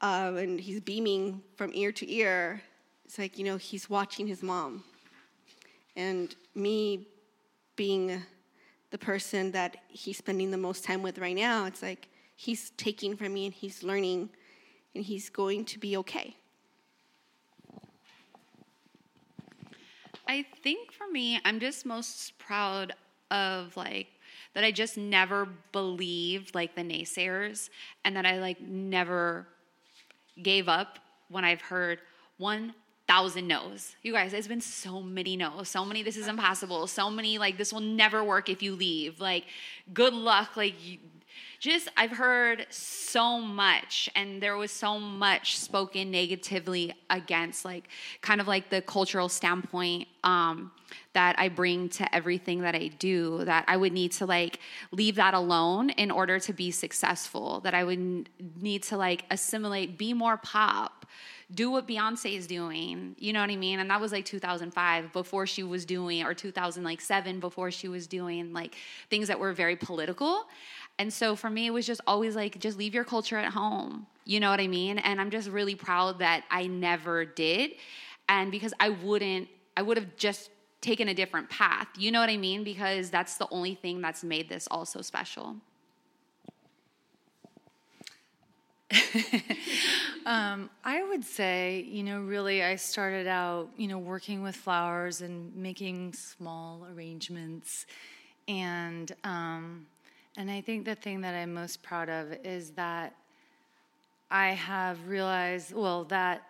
[0.00, 2.62] uh, and he's beaming from ear to ear.
[3.04, 4.84] It's like, you know, he's watching his mom.
[5.96, 7.06] And me
[7.76, 8.22] being
[8.90, 13.16] the person that he's spending the most time with right now, it's like he's taking
[13.16, 14.30] from me and he's learning
[14.94, 16.36] and he's going to be okay.
[20.26, 22.94] I think for me, I'm just most proud
[23.30, 24.08] of like
[24.54, 27.68] that I just never believed like the naysayers
[28.04, 29.46] and that I like never
[30.42, 30.98] gave up
[31.28, 32.00] when I've heard
[32.38, 32.74] one
[33.06, 33.96] thousand no's.
[34.02, 37.58] You guys, it's been so many no's, so many this is impossible, so many like
[37.58, 39.20] this will never work if you leave.
[39.20, 39.44] Like,
[39.92, 40.56] good luck.
[40.56, 40.74] Like,
[41.64, 47.88] just I've heard so much, and there was so much spoken negatively against, like,
[48.20, 50.72] kind of like the cultural standpoint um,
[51.14, 53.46] that I bring to everything that I do.
[53.46, 54.60] That I would need to like
[54.92, 57.60] leave that alone in order to be successful.
[57.60, 58.28] That I would
[58.60, 61.06] need to like assimilate, be more pop
[61.52, 63.14] do what Beyonce is doing.
[63.18, 63.78] You know what I mean?
[63.78, 68.52] And that was like 2005 before she was doing, or 2007 before she was doing
[68.52, 68.74] like
[69.10, 70.46] things that were very political.
[70.98, 74.06] And so for me, it was just always like, just leave your culture at home.
[74.24, 74.98] You know what I mean?
[74.98, 77.72] And I'm just really proud that I never did.
[78.28, 81.88] And because I wouldn't, I would have just taken a different path.
[81.98, 82.62] You know what I mean?
[82.62, 85.56] Because that's the only thing that's made this all so special.
[90.26, 95.20] um, I would say, you know, really, I started out, you know, working with flowers
[95.20, 97.86] and making small arrangements,
[98.46, 99.86] and um,
[100.36, 103.14] and I think the thing that I'm most proud of is that
[104.30, 106.42] I have realized, well, that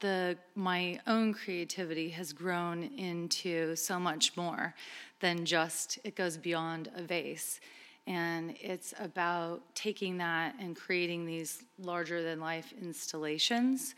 [0.00, 4.74] the my own creativity has grown into so much more
[5.20, 7.60] than just it goes beyond a vase.
[8.06, 13.94] And it's about taking that and creating these larger than life installations,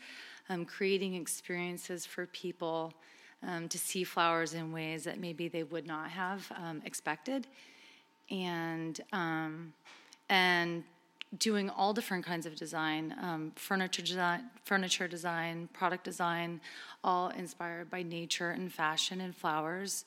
[0.49, 2.93] um, creating experiences for people
[3.41, 7.47] um, to see flowers in ways that maybe they would not have um, expected,
[8.29, 9.73] and um,
[10.29, 10.83] and
[11.39, 16.61] doing all different kinds of design, um, furniture design, furniture design, product design,
[17.03, 20.05] all inspired by nature and fashion and flowers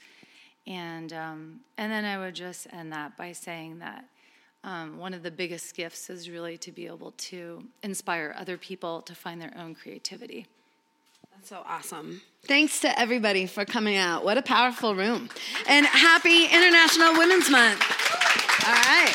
[0.66, 4.04] and, um, and then I would just end that by saying that
[4.64, 9.00] um, one of the biggest gifts is really to be able to inspire other people
[9.02, 10.46] to find their own creativity.
[11.46, 12.22] So awesome.
[12.42, 14.24] Thanks to everybody for coming out.
[14.24, 15.30] What a powerful room.
[15.68, 17.82] And happy International Women's Month.
[18.66, 19.14] All right.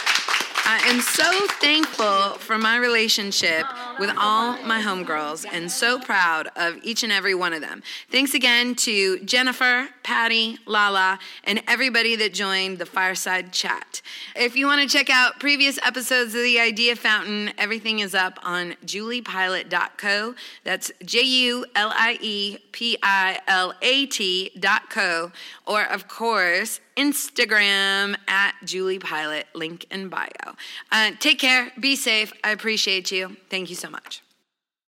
[0.63, 3.65] I am so thankful for my relationship
[4.01, 7.83] with all my homegirls and so proud of each and every one of them.
[8.09, 14.01] Thanks again to Jennifer, Patty, Lala, and everybody that joined the fireside chat.
[14.35, 18.39] If you want to check out previous episodes of the Idea Fountain, everything is up
[18.41, 20.33] on juliepilat.co.
[20.63, 25.31] That's J U L I E P I L A T.co.
[25.67, 30.27] Or, of course, Instagram at Julie Pilat, link in bio.
[30.91, 32.33] Uh, take care, be safe.
[32.43, 33.37] I appreciate you.
[33.49, 34.23] Thank you so much.